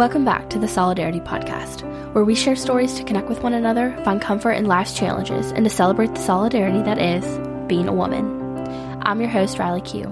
Welcome 0.00 0.24
back 0.24 0.48
to 0.48 0.58
the 0.58 0.66
Solidarity 0.66 1.20
Podcast, 1.20 1.82
where 2.14 2.24
we 2.24 2.34
share 2.34 2.56
stories 2.56 2.94
to 2.94 3.04
connect 3.04 3.28
with 3.28 3.42
one 3.42 3.52
another, 3.52 3.94
find 4.02 4.18
comfort 4.18 4.52
in 4.52 4.64
life's 4.64 4.96
challenges, 4.96 5.52
and 5.52 5.62
to 5.66 5.68
celebrate 5.68 6.14
the 6.14 6.22
solidarity 6.22 6.80
that 6.80 6.98
is 6.98 7.22
being 7.68 7.86
a 7.86 7.92
woman. 7.92 8.24
I'm 9.02 9.20
your 9.20 9.28
host, 9.28 9.58
Riley 9.58 9.82
Q. 9.82 10.06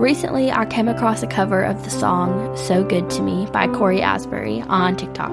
Recently, 0.00 0.50
I 0.50 0.66
came 0.66 0.88
across 0.88 1.22
a 1.22 1.28
cover 1.28 1.62
of 1.62 1.84
the 1.84 1.90
song 1.90 2.56
So 2.56 2.82
Good 2.82 3.08
to 3.10 3.22
Me 3.22 3.46
by 3.52 3.68
Cory 3.68 4.02
Asbury 4.02 4.62
on 4.62 4.96
TikTok. 4.96 5.30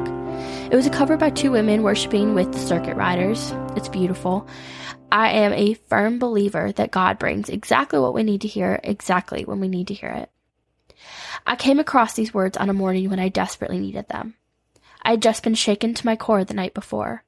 It 0.71 0.75
was 0.75 0.85
a 0.85 0.91
cover 0.91 1.17
by 1.17 1.31
two 1.31 1.49
women 1.49 1.81
worshiping 1.81 2.35
with 2.35 2.53
the 2.53 2.59
circuit 2.59 2.95
riders. 2.95 3.51
It's 3.75 3.89
beautiful. 3.89 4.47
I 5.11 5.31
am 5.31 5.53
a 5.53 5.73
firm 5.73 6.19
believer 6.19 6.71
that 6.73 6.91
God 6.91 7.17
brings 7.17 7.49
exactly 7.49 7.97
what 7.97 8.13
we 8.13 8.21
need 8.21 8.41
to 8.41 8.47
hear 8.47 8.79
exactly 8.83 9.43
when 9.43 9.59
we 9.59 9.69
need 9.69 9.87
to 9.87 9.95
hear 9.95 10.11
it. 10.11 10.29
I 11.45 11.55
came 11.55 11.79
across 11.79 12.13
these 12.13 12.33
words 12.33 12.57
on 12.57 12.69
a 12.69 12.73
morning 12.73 13.09
when 13.09 13.19
I 13.19 13.29
desperately 13.29 13.79
needed 13.79 14.07
them. 14.09 14.35
I 15.01 15.11
had 15.11 15.21
just 15.21 15.43
been 15.43 15.55
shaken 15.55 15.93
to 15.93 16.05
my 16.05 16.15
core 16.15 16.43
the 16.43 16.53
night 16.53 16.73
before. 16.73 17.23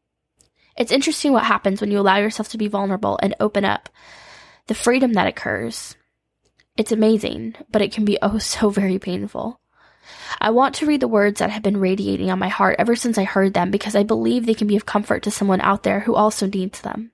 It's 0.78 0.92
interesting 0.92 1.32
what 1.32 1.46
happens 1.46 1.82
when 1.82 1.92
you 1.92 2.00
allow 2.00 2.18
yourself 2.18 2.50
to 2.50 2.58
be 2.58 2.68
vulnerable 2.68 3.20
and 3.22 3.36
open 3.40 3.66
up. 3.66 3.90
The 4.68 4.74
freedom 4.74 5.14
that 5.14 5.28
occurs. 5.28 5.96
It's 6.78 6.92
amazing, 6.92 7.56
but 7.72 7.82
it 7.82 7.94
can 7.94 8.04
be 8.04 8.18
oh 8.22 8.38
so 8.38 8.70
very 8.70 9.00
painful. 9.00 9.60
I 10.40 10.52
want 10.52 10.76
to 10.76 10.86
read 10.86 11.00
the 11.00 11.08
words 11.08 11.40
that 11.40 11.50
have 11.50 11.64
been 11.64 11.80
radiating 11.80 12.30
on 12.30 12.40
my 12.40 12.50
heart 12.50 12.76
ever 12.78 12.96
since 12.96 13.18
I 13.18 13.24
heard 13.24 13.54
them 13.54 13.72
because 13.72 13.96
I 13.96 14.04
believe 14.04 14.46
they 14.46 14.54
can 14.54 14.68
be 14.68 14.76
of 14.76 14.86
comfort 14.86 15.24
to 15.24 15.32
someone 15.32 15.62
out 15.62 15.84
there 15.84 16.02
who 16.02 16.16
also 16.16 16.46
needs 16.46 16.82
them. 16.82 17.12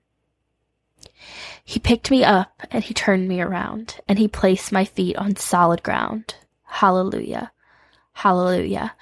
He 1.64 1.78
picked 1.78 2.10
me 2.10 2.24
up 2.24 2.60
and 2.70 2.82
he 2.82 2.92
turned 2.92 3.28
me 3.28 3.40
around 3.40 4.00
and 4.08 4.18
he 4.18 4.28
placed 4.28 4.72
my 4.72 4.84
feet 4.84 5.16
on 5.16 5.36
solid 5.36 5.82
ground. 5.82 6.34
Hallelujah. 6.72 7.52
Hallelujah. 8.14 8.94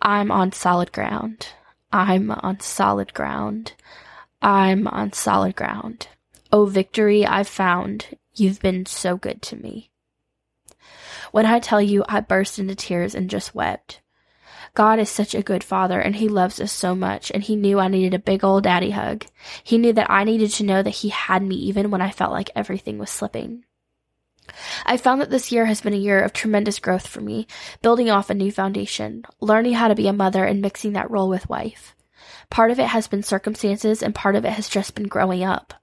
I'm 0.00 0.30
on 0.30 0.52
solid 0.52 0.92
ground. 0.92 1.48
I'm 1.92 2.30
on 2.30 2.60
solid 2.60 3.12
ground. 3.14 3.72
I'm 4.40 4.86
on 4.86 5.12
solid 5.12 5.56
ground. 5.56 6.06
Oh, 6.52 6.66
victory 6.66 7.26
I've 7.26 7.48
found. 7.48 8.16
You've 8.36 8.60
been 8.60 8.86
so 8.86 9.16
good 9.16 9.42
to 9.42 9.56
me. 9.56 9.90
When 11.32 11.46
I 11.46 11.58
tell 11.58 11.82
you 11.82 12.04
I 12.08 12.20
burst 12.20 12.60
into 12.60 12.76
tears 12.76 13.14
and 13.14 13.28
just 13.28 13.56
wept. 13.56 14.00
God 14.74 15.00
is 15.00 15.10
such 15.10 15.34
a 15.34 15.42
good 15.42 15.64
father 15.64 16.00
and 16.00 16.14
he 16.14 16.28
loves 16.28 16.60
us 16.60 16.72
so 16.72 16.94
much 16.94 17.32
and 17.32 17.42
he 17.42 17.56
knew 17.56 17.80
I 17.80 17.88
needed 17.88 18.14
a 18.14 18.20
big 18.20 18.44
old 18.44 18.62
daddy 18.62 18.92
hug. 18.92 19.26
He 19.64 19.78
knew 19.78 19.92
that 19.94 20.10
I 20.10 20.22
needed 20.22 20.52
to 20.52 20.64
know 20.64 20.82
that 20.82 20.90
he 20.90 21.08
had 21.08 21.42
me 21.42 21.56
even 21.56 21.90
when 21.90 22.00
I 22.00 22.12
felt 22.12 22.32
like 22.32 22.50
everything 22.54 22.98
was 22.98 23.10
slipping. 23.10 23.64
I 24.84 24.96
found 24.96 25.20
that 25.20 25.30
this 25.30 25.52
year 25.52 25.66
has 25.66 25.80
been 25.80 25.94
a 25.94 25.98
year 25.98 26.20
of 26.20 26.32
tremendous 26.32 26.78
growth 26.78 27.06
for 27.06 27.20
me, 27.20 27.46
building 27.82 28.10
off 28.10 28.30
a 28.30 28.34
new 28.34 28.50
foundation, 28.52 29.24
learning 29.40 29.74
how 29.74 29.88
to 29.88 29.94
be 29.94 30.08
a 30.08 30.12
mother 30.12 30.44
and 30.44 30.60
mixing 30.60 30.92
that 30.92 31.10
role 31.10 31.28
with 31.28 31.48
wife. 31.48 31.94
Part 32.50 32.70
of 32.70 32.78
it 32.78 32.88
has 32.88 33.08
been 33.08 33.22
circumstances 33.22 34.02
and 34.02 34.14
part 34.14 34.36
of 34.36 34.44
it 34.44 34.52
has 34.52 34.68
just 34.68 34.94
been 34.94 35.08
growing 35.08 35.44
up. 35.44 35.74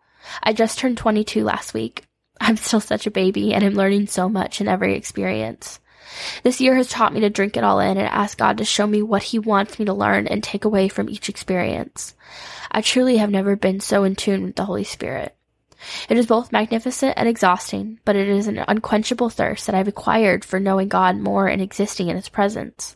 I 0.41 0.53
just 0.53 0.79
turned 0.79 0.97
22 0.97 1.43
last 1.43 1.73
week. 1.73 2.05
I'm 2.39 2.57
still 2.57 2.79
such 2.79 3.05
a 3.07 3.11
baby 3.11 3.53
and 3.53 3.63
I'm 3.63 3.73
learning 3.73 4.07
so 4.07 4.29
much 4.29 4.61
in 4.61 4.67
every 4.67 4.95
experience. 4.95 5.79
This 6.43 6.61
year 6.61 6.75
has 6.75 6.89
taught 6.89 7.13
me 7.13 7.21
to 7.21 7.29
drink 7.29 7.57
it 7.57 7.63
all 7.63 7.79
in 7.79 7.97
and 7.97 8.07
ask 8.07 8.37
God 8.37 8.57
to 8.57 8.65
show 8.65 8.85
me 8.85 9.01
what 9.01 9.23
He 9.23 9.39
wants 9.39 9.79
me 9.79 9.85
to 9.85 9.93
learn 9.93 10.27
and 10.27 10.43
take 10.43 10.65
away 10.65 10.87
from 10.87 11.09
each 11.09 11.29
experience. 11.29 12.13
I 12.71 12.81
truly 12.81 13.17
have 13.17 13.29
never 13.29 13.55
been 13.55 13.79
so 13.79 14.03
in 14.03 14.15
tune 14.15 14.43
with 14.43 14.55
the 14.55 14.65
Holy 14.65 14.83
Spirit. 14.83 15.35
It 16.09 16.17
is 16.17 16.25
both 16.25 16.51
magnificent 16.51 17.13
and 17.17 17.27
exhausting, 17.27 17.99
but 18.05 18.15
it 18.15 18.27
is 18.27 18.47
an 18.47 18.63
unquenchable 18.67 19.29
thirst 19.29 19.65
that 19.65 19.75
I've 19.75 19.87
acquired 19.87 20.45
for 20.45 20.59
knowing 20.59 20.87
God 20.87 21.17
more 21.17 21.47
and 21.47 21.61
existing 21.61 22.09
in 22.09 22.15
His 22.15 22.29
presence. 22.29 22.95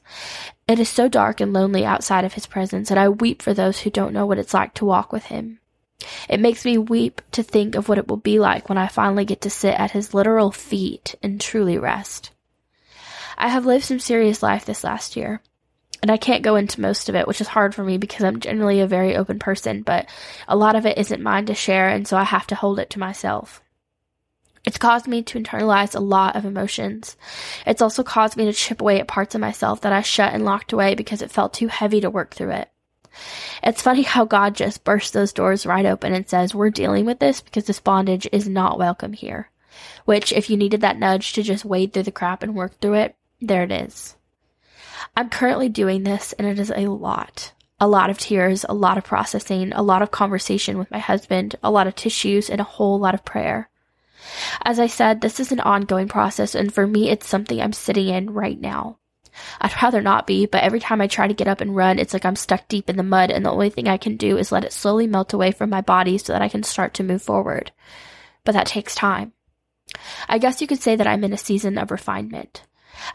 It 0.67 0.79
is 0.79 0.89
so 0.89 1.07
dark 1.07 1.41
and 1.41 1.53
lonely 1.53 1.85
outside 1.85 2.25
of 2.25 2.33
His 2.33 2.47
presence, 2.47 2.91
and 2.91 2.99
I 2.99 3.09
weep 3.09 3.41
for 3.41 3.53
those 3.53 3.79
who 3.79 3.89
don't 3.89 4.13
know 4.13 4.25
what 4.25 4.39
it's 4.39 4.53
like 4.53 4.73
to 4.75 4.85
walk 4.85 5.11
with 5.11 5.25
Him. 5.25 5.59
It 6.29 6.39
makes 6.39 6.63
me 6.63 6.77
weep 6.77 7.21
to 7.31 7.43
think 7.43 7.75
of 7.75 7.89
what 7.89 7.97
it 7.97 8.07
will 8.07 8.17
be 8.17 8.39
like 8.39 8.69
when 8.69 8.77
I 8.77 8.87
finally 8.87 9.25
get 9.25 9.41
to 9.41 9.49
sit 9.49 9.73
at 9.75 9.91
His 9.91 10.13
literal 10.13 10.51
feet 10.51 11.15
and 11.23 11.41
truly 11.41 11.77
rest. 11.77 12.31
I 13.37 13.49
have 13.49 13.65
lived 13.65 13.85
some 13.85 13.99
serious 13.99 14.41
life 14.41 14.65
this 14.65 14.83
last 14.83 15.15
year 15.15 15.41
and 16.01 16.11
I 16.11 16.17
can't 16.17 16.43
go 16.43 16.55
into 16.55 16.81
most 16.81 17.09
of 17.09 17.15
it, 17.15 17.27
which 17.27 17.41
is 17.41 17.47
hard 17.47 17.73
for 17.73 17.83
me 17.83 17.97
because 17.97 18.23
I'm 18.23 18.39
generally 18.39 18.81
a 18.81 18.87
very 18.87 19.15
open 19.15 19.39
person, 19.39 19.81
but 19.81 20.07
a 20.47 20.55
lot 20.55 20.75
of 20.75 20.85
it 20.85 20.97
isn't 20.97 21.21
mine 21.21 21.45
to 21.47 21.55
share, 21.55 21.89
and 21.89 22.07
so 22.07 22.17
I 22.17 22.23
have 22.23 22.47
to 22.47 22.55
hold 22.55 22.79
it 22.79 22.89
to 22.91 22.99
myself. 22.99 23.61
It's 24.67 24.77
caused 24.77 25.07
me 25.07 25.23
to 25.23 25.39
internalize 25.39 25.95
a 25.95 26.01
lot 26.01 26.35
of 26.35 26.43
emotions. 26.43 27.15
It's 27.65 27.81
also 27.81 28.03
caused 28.03 28.35
me 28.35 28.43
to 28.45 28.53
chip 28.53 28.81
away 28.81 28.99
at 28.99 29.07
parts 29.07 29.33
of 29.33 29.39
myself 29.39 29.79
that 29.81 29.93
I 29.93 30.01
shut 30.01 30.33
and 30.33 30.43
locked 30.43 30.73
away 30.73 30.93
because 30.93 31.21
it 31.21 31.31
felt 31.31 31.53
too 31.53 31.69
heavy 31.69 32.01
to 32.01 32.09
work 32.09 32.33
through 32.33 32.51
it. 32.51 32.69
It's 33.63 33.81
funny 33.81 34.01
how 34.01 34.25
God 34.25 34.55
just 34.55 34.83
bursts 34.83 35.11
those 35.11 35.31
doors 35.31 35.65
right 35.65 35.85
open 35.85 36.13
and 36.13 36.27
says, 36.27 36.53
We're 36.53 36.69
dealing 36.69 37.05
with 37.05 37.19
this 37.19 37.39
because 37.39 37.63
this 37.63 37.79
bondage 37.79 38.27
is 38.33 38.49
not 38.49 38.77
welcome 38.77 39.13
here. 39.13 39.49
Which, 40.03 40.33
if 40.33 40.49
you 40.49 40.57
needed 40.57 40.81
that 40.81 40.99
nudge 40.99 41.31
to 41.33 41.43
just 41.43 41.63
wade 41.63 41.93
through 41.93 42.03
the 42.03 42.11
crap 42.11 42.43
and 42.43 42.53
work 42.53 42.77
through 42.81 42.95
it, 42.95 43.15
there 43.39 43.63
it 43.63 43.71
is. 43.71 44.16
I'm 45.15 45.29
currently 45.29 45.69
doing 45.69 46.03
this 46.03 46.33
and 46.33 46.47
it 46.47 46.59
is 46.59 46.71
a 46.75 46.87
lot. 46.87 47.53
A 47.79 47.87
lot 47.87 48.09
of 48.09 48.17
tears, 48.17 48.65
a 48.67 48.73
lot 48.73 48.97
of 48.97 49.03
processing, 49.03 49.71
a 49.73 49.83
lot 49.83 50.01
of 50.01 50.09
conversation 50.09 50.77
with 50.77 50.89
my 50.89 50.99
husband, 50.99 51.55
a 51.61 51.69
lot 51.69 51.85
of 51.85 51.95
tissues, 51.95 52.49
and 52.49 52.59
a 52.59 52.63
whole 52.63 52.99
lot 52.99 53.13
of 53.13 53.23
prayer. 53.23 53.69
As 54.63 54.79
I 54.79 54.87
said, 54.87 55.21
this 55.21 55.39
is 55.39 55.51
an 55.51 55.59
ongoing 55.59 56.07
process, 56.07 56.55
and 56.55 56.73
for 56.73 56.87
me, 56.87 57.09
it's 57.09 57.27
something 57.27 57.61
I'm 57.61 57.73
sitting 57.73 58.07
in 58.07 58.31
right 58.31 58.59
now. 58.59 58.97
I'd 59.61 59.79
rather 59.81 60.01
not 60.01 60.25
be, 60.25 60.47
but 60.47 60.63
every 60.63 60.79
time 60.79 61.01
I 61.01 61.07
try 61.07 61.27
to 61.27 61.33
get 61.33 61.47
up 61.47 61.61
and 61.61 61.75
run, 61.75 61.99
it's 61.99 62.13
like 62.13 62.25
I'm 62.25 62.35
stuck 62.35 62.67
deep 62.67 62.89
in 62.89 62.97
the 62.97 63.03
mud, 63.03 63.29
and 63.29 63.45
the 63.45 63.51
only 63.51 63.69
thing 63.69 63.87
I 63.87 63.97
can 63.97 64.17
do 64.17 64.37
is 64.37 64.51
let 64.51 64.65
it 64.65 64.73
slowly 64.73 65.05
melt 65.05 65.33
away 65.33 65.51
from 65.51 65.69
my 65.69 65.81
body 65.81 66.17
so 66.17 66.33
that 66.33 66.41
I 66.41 66.49
can 66.49 66.63
start 66.63 66.95
to 66.95 67.03
move 67.03 67.21
forward. 67.21 67.71
But 68.43 68.53
that 68.53 68.65
takes 68.65 68.95
time. 68.95 69.33
I 70.27 70.39
guess 70.39 70.61
you 70.61 70.67
could 70.67 70.81
say 70.81 70.95
that 70.95 71.07
I'm 71.07 71.23
in 71.23 71.33
a 71.33 71.37
season 71.37 71.77
of 71.77 71.91
refinement. 71.91 72.63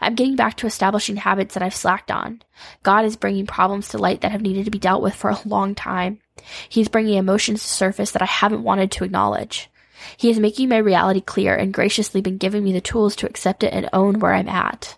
I'm 0.01 0.15
getting 0.15 0.35
back 0.35 0.57
to 0.57 0.67
establishing 0.67 1.17
habits 1.17 1.53
that 1.53 1.63
I've 1.63 1.75
slacked 1.75 2.11
on. 2.11 2.41
God 2.83 3.05
is 3.05 3.15
bringing 3.15 3.45
problems 3.45 3.89
to 3.89 3.97
light 3.97 4.21
that 4.21 4.31
have 4.31 4.41
needed 4.41 4.65
to 4.65 4.71
be 4.71 4.79
dealt 4.79 5.01
with 5.01 5.15
for 5.15 5.29
a 5.29 5.39
long 5.45 5.75
time. 5.75 6.19
He's 6.69 6.89
bringing 6.89 7.15
emotions 7.15 7.61
to 7.61 7.69
surface 7.69 8.11
that 8.11 8.21
I 8.21 8.25
haven't 8.25 8.63
wanted 8.63 8.91
to 8.91 9.03
acknowledge. 9.03 9.69
He 10.17 10.29
is 10.29 10.39
making 10.39 10.69
my 10.69 10.77
reality 10.77 11.21
clear 11.21 11.55
and 11.55 11.73
graciously 11.73 12.21
been 12.21 12.37
giving 12.37 12.63
me 12.63 12.73
the 12.73 12.81
tools 12.81 13.15
to 13.17 13.27
accept 13.27 13.63
it 13.63 13.73
and 13.73 13.89
own 13.93 14.19
where 14.19 14.33
I'm 14.33 14.49
at. 14.49 14.97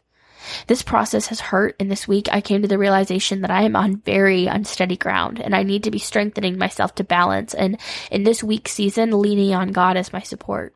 This 0.68 0.82
process 0.82 1.28
has 1.28 1.40
hurt, 1.40 1.76
and 1.80 1.90
this 1.90 2.08
week 2.08 2.28
I 2.32 2.42
came 2.42 2.62
to 2.62 2.68
the 2.68 2.78
realization 2.78 3.42
that 3.42 3.52
I 3.52 3.64
am 3.64 3.76
on 3.76 3.98
very 3.98 4.46
unsteady 4.46 4.96
ground 4.96 5.40
and 5.40 5.56
I 5.56 5.64
need 5.64 5.84
to 5.84 5.92
be 5.92 6.00
strengthening 6.00 6.58
myself 6.58 6.96
to 6.96 7.04
balance 7.04 7.54
and 7.54 7.80
in 8.12 8.24
this 8.24 8.44
weak 8.44 8.68
season 8.68 9.20
leaning 9.20 9.54
on 9.54 9.72
God 9.72 9.98
as 9.98 10.14
my 10.14 10.22
support. 10.22 10.76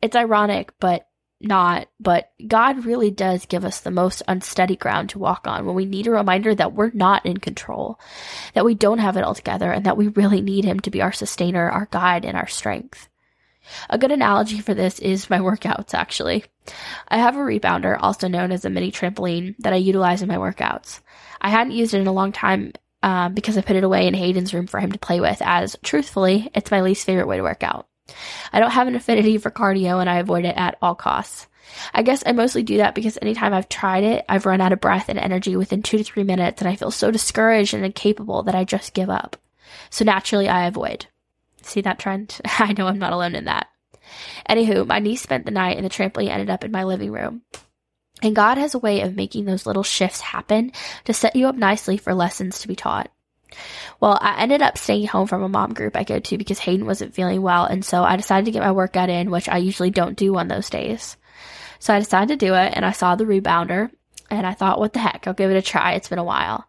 It's 0.00 0.16
ironic, 0.16 0.72
but 0.78 1.08
not, 1.44 1.88
but 2.00 2.32
God 2.46 2.84
really 2.84 3.10
does 3.10 3.46
give 3.46 3.64
us 3.64 3.80
the 3.80 3.90
most 3.90 4.22
unsteady 4.28 4.76
ground 4.76 5.10
to 5.10 5.18
walk 5.18 5.46
on 5.46 5.66
when 5.66 5.74
we 5.74 5.84
need 5.84 6.06
a 6.06 6.12
reminder 6.12 6.54
that 6.54 6.72
we're 6.72 6.90
not 6.92 7.24
in 7.26 7.38
control, 7.38 7.98
that 8.54 8.64
we 8.64 8.74
don't 8.74 8.98
have 8.98 9.16
it 9.16 9.24
all 9.24 9.34
together, 9.34 9.70
and 9.70 9.86
that 9.86 9.96
we 9.96 10.08
really 10.08 10.40
need 10.40 10.64
Him 10.64 10.80
to 10.80 10.90
be 10.90 11.02
our 11.02 11.12
sustainer, 11.12 11.68
our 11.68 11.88
guide, 11.90 12.24
and 12.24 12.36
our 12.36 12.48
strength. 12.48 13.08
A 13.88 13.98
good 13.98 14.12
analogy 14.12 14.60
for 14.60 14.74
this 14.74 14.98
is 14.98 15.30
my 15.30 15.38
workouts, 15.38 15.94
actually. 15.94 16.44
I 17.08 17.18
have 17.18 17.36
a 17.36 17.40
rebounder, 17.40 17.96
also 17.98 18.28
known 18.28 18.52
as 18.52 18.64
a 18.64 18.70
mini 18.70 18.92
trampoline, 18.92 19.54
that 19.60 19.72
I 19.72 19.76
utilize 19.76 20.22
in 20.22 20.28
my 20.28 20.36
workouts. 20.36 21.00
I 21.40 21.50
hadn't 21.50 21.72
used 21.72 21.94
it 21.94 22.00
in 22.00 22.06
a 22.06 22.12
long 22.12 22.32
time 22.32 22.72
um, 23.02 23.34
because 23.34 23.56
I 23.58 23.62
put 23.62 23.76
it 23.76 23.84
away 23.84 24.06
in 24.06 24.14
Hayden's 24.14 24.54
room 24.54 24.66
for 24.66 24.80
him 24.80 24.92
to 24.92 24.98
play 24.98 25.20
with, 25.20 25.40
as 25.42 25.76
truthfully, 25.82 26.50
it's 26.54 26.70
my 26.70 26.80
least 26.80 27.06
favorite 27.06 27.26
way 27.26 27.36
to 27.36 27.42
work 27.42 27.62
out. 27.62 27.86
I 28.52 28.60
don't 28.60 28.70
have 28.70 28.88
an 28.88 28.94
affinity 28.94 29.38
for 29.38 29.50
cardio 29.50 30.00
and 30.00 30.08
I 30.08 30.18
avoid 30.18 30.44
it 30.44 30.56
at 30.56 30.76
all 30.82 30.94
costs. 30.94 31.46
I 31.92 32.02
guess 32.02 32.22
I 32.26 32.32
mostly 32.32 32.62
do 32.62 32.76
that 32.78 32.94
because 32.94 33.18
anytime 33.20 33.52
I've 33.52 33.68
tried 33.68 34.04
it, 34.04 34.24
I've 34.28 34.46
run 34.46 34.60
out 34.60 34.72
of 34.72 34.80
breath 34.80 35.08
and 35.08 35.18
energy 35.18 35.56
within 35.56 35.82
two 35.82 35.98
to 35.98 36.04
three 36.04 36.24
minutes 36.24 36.60
and 36.60 36.68
I 36.68 36.76
feel 36.76 36.90
so 36.90 37.10
discouraged 37.10 37.74
and 37.74 37.84
incapable 37.84 38.42
that 38.44 38.54
I 38.54 38.64
just 38.64 38.94
give 38.94 39.10
up. 39.10 39.36
So 39.90 40.04
naturally 40.04 40.48
I 40.48 40.66
avoid. 40.66 41.06
See 41.62 41.80
that 41.80 41.98
trend? 41.98 42.40
I 42.44 42.74
know 42.76 42.86
I'm 42.86 42.98
not 42.98 43.12
alone 43.12 43.34
in 43.34 43.46
that. 43.46 43.68
Anywho, 44.48 44.86
my 44.86 44.98
niece 44.98 45.22
spent 45.22 45.46
the 45.46 45.50
night 45.50 45.76
and 45.76 45.84
the 45.84 45.90
trampoline 45.90 46.28
ended 46.28 46.50
up 46.50 46.64
in 46.64 46.70
my 46.70 46.84
living 46.84 47.10
room. 47.10 47.42
And 48.22 48.36
God 48.36 48.58
has 48.58 48.74
a 48.74 48.78
way 48.78 49.00
of 49.00 49.16
making 49.16 49.44
those 49.44 49.66
little 49.66 49.82
shifts 49.82 50.20
happen 50.20 50.72
to 51.04 51.12
set 51.12 51.36
you 51.36 51.46
up 51.48 51.56
nicely 51.56 51.96
for 51.96 52.14
lessons 52.14 52.60
to 52.60 52.68
be 52.68 52.76
taught. 52.76 53.10
Well, 54.00 54.18
I 54.20 54.42
ended 54.42 54.62
up 54.62 54.76
staying 54.76 55.06
home 55.06 55.26
from 55.26 55.42
a 55.42 55.48
mom 55.48 55.72
group 55.72 55.96
I 55.96 56.04
go 56.04 56.18
to 56.18 56.38
because 56.38 56.58
Hayden 56.58 56.86
wasn't 56.86 57.14
feeling 57.14 57.42
well, 57.42 57.64
and 57.64 57.84
so 57.84 58.02
I 58.02 58.16
decided 58.16 58.46
to 58.46 58.50
get 58.50 58.62
my 58.62 58.72
workout 58.72 59.08
in, 59.08 59.30
which 59.30 59.48
I 59.48 59.58
usually 59.58 59.90
don't 59.90 60.16
do 60.16 60.36
on 60.36 60.48
those 60.48 60.70
days. 60.70 61.16
So 61.78 61.94
I 61.94 61.98
decided 61.98 62.38
to 62.38 62.46
do 62.46 62.54
it, 62.54 62.72
and 62.74 62.84
I 62.84 62.92
saw 62.92 63.14
the 63.14 63.24
rebounder, 63.24 63.90
and 64.30 64.46
I 64.46 64.54
thought, 64.54 64.78
what 64.78 64.92
the 64.92 64.98
heck, 64.98 65.26
I'll 65.26 65.34
give 65.34 65.50
it 65.50 65.56
a 65.56 65.62
try. 65.62 65.92
It's 65.92 66.08
been 66.08 66.18
a 66.18 66.24
while. 66.24 66.66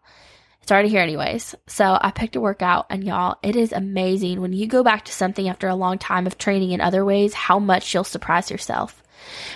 It's 0.62 0.72
already 0.72 0.88
here, 0.88 1.00
anyways. 1.00 1.54
So 1.68 1.96
I 2.00 2.10
picked 2.10 2.36
a 2.36 2.40
workout, 2.40 2.86
and 2.90 3.04
y'all, 3.04 3.38
it 3.42 3.54
is 3.54 3.72
amazing 3.72 4.40
when 4.40 4.52
you 4.52 4.66
go 4.66 4.82
back 4.82 5.04
to 5.04 5.12
something 5.12 5.48
after 5.48 5.68
a 5.68 5.76
long 5.76 5.98
time 5.98 6.26
of 6.26 6.38
training 6.38 6.72
in 6.72 6.80
other 6.80 7.04
ways, 7.04 7.34
how 7.34 7.58
much 7.58 7.94
you'll 7.94 8.04
surprise 8.04 8.50
yourself. 8.50 9.02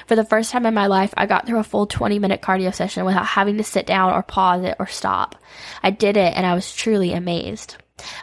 For 0.07 0.17
the 0.17 0.25
first 0.25 0.51
time 0.51 0.67
in 0.67 0.75
my 0.75 0.87
life, 0.87 1.13
I 1.17 1.27
got 1.27 1.47
through 1.47 1.59
a 1.59 1.65
full 1.65 1.87
20 1.87 2.19
minute 2.19 2.43
cardio 2.43 2.75
session 2.75 3.05
without 3.05 3.27
having 3.27 3.57
to 3.59 3.65
sit 3.65 3.87
down 3.87 4.13
or 4.13 4.23
pause 4.23 4.65
it 4.65 4.77
or 4.79 4.87
stop. 4.87 5.37
I 5.83 5.91
did 5.91 6.17
it 6.17 6.35
and 6.37 6.47
I 6.47 6.55
was 6.55 6.75
truly 6.75 7.13
amazed. 7.13 7.77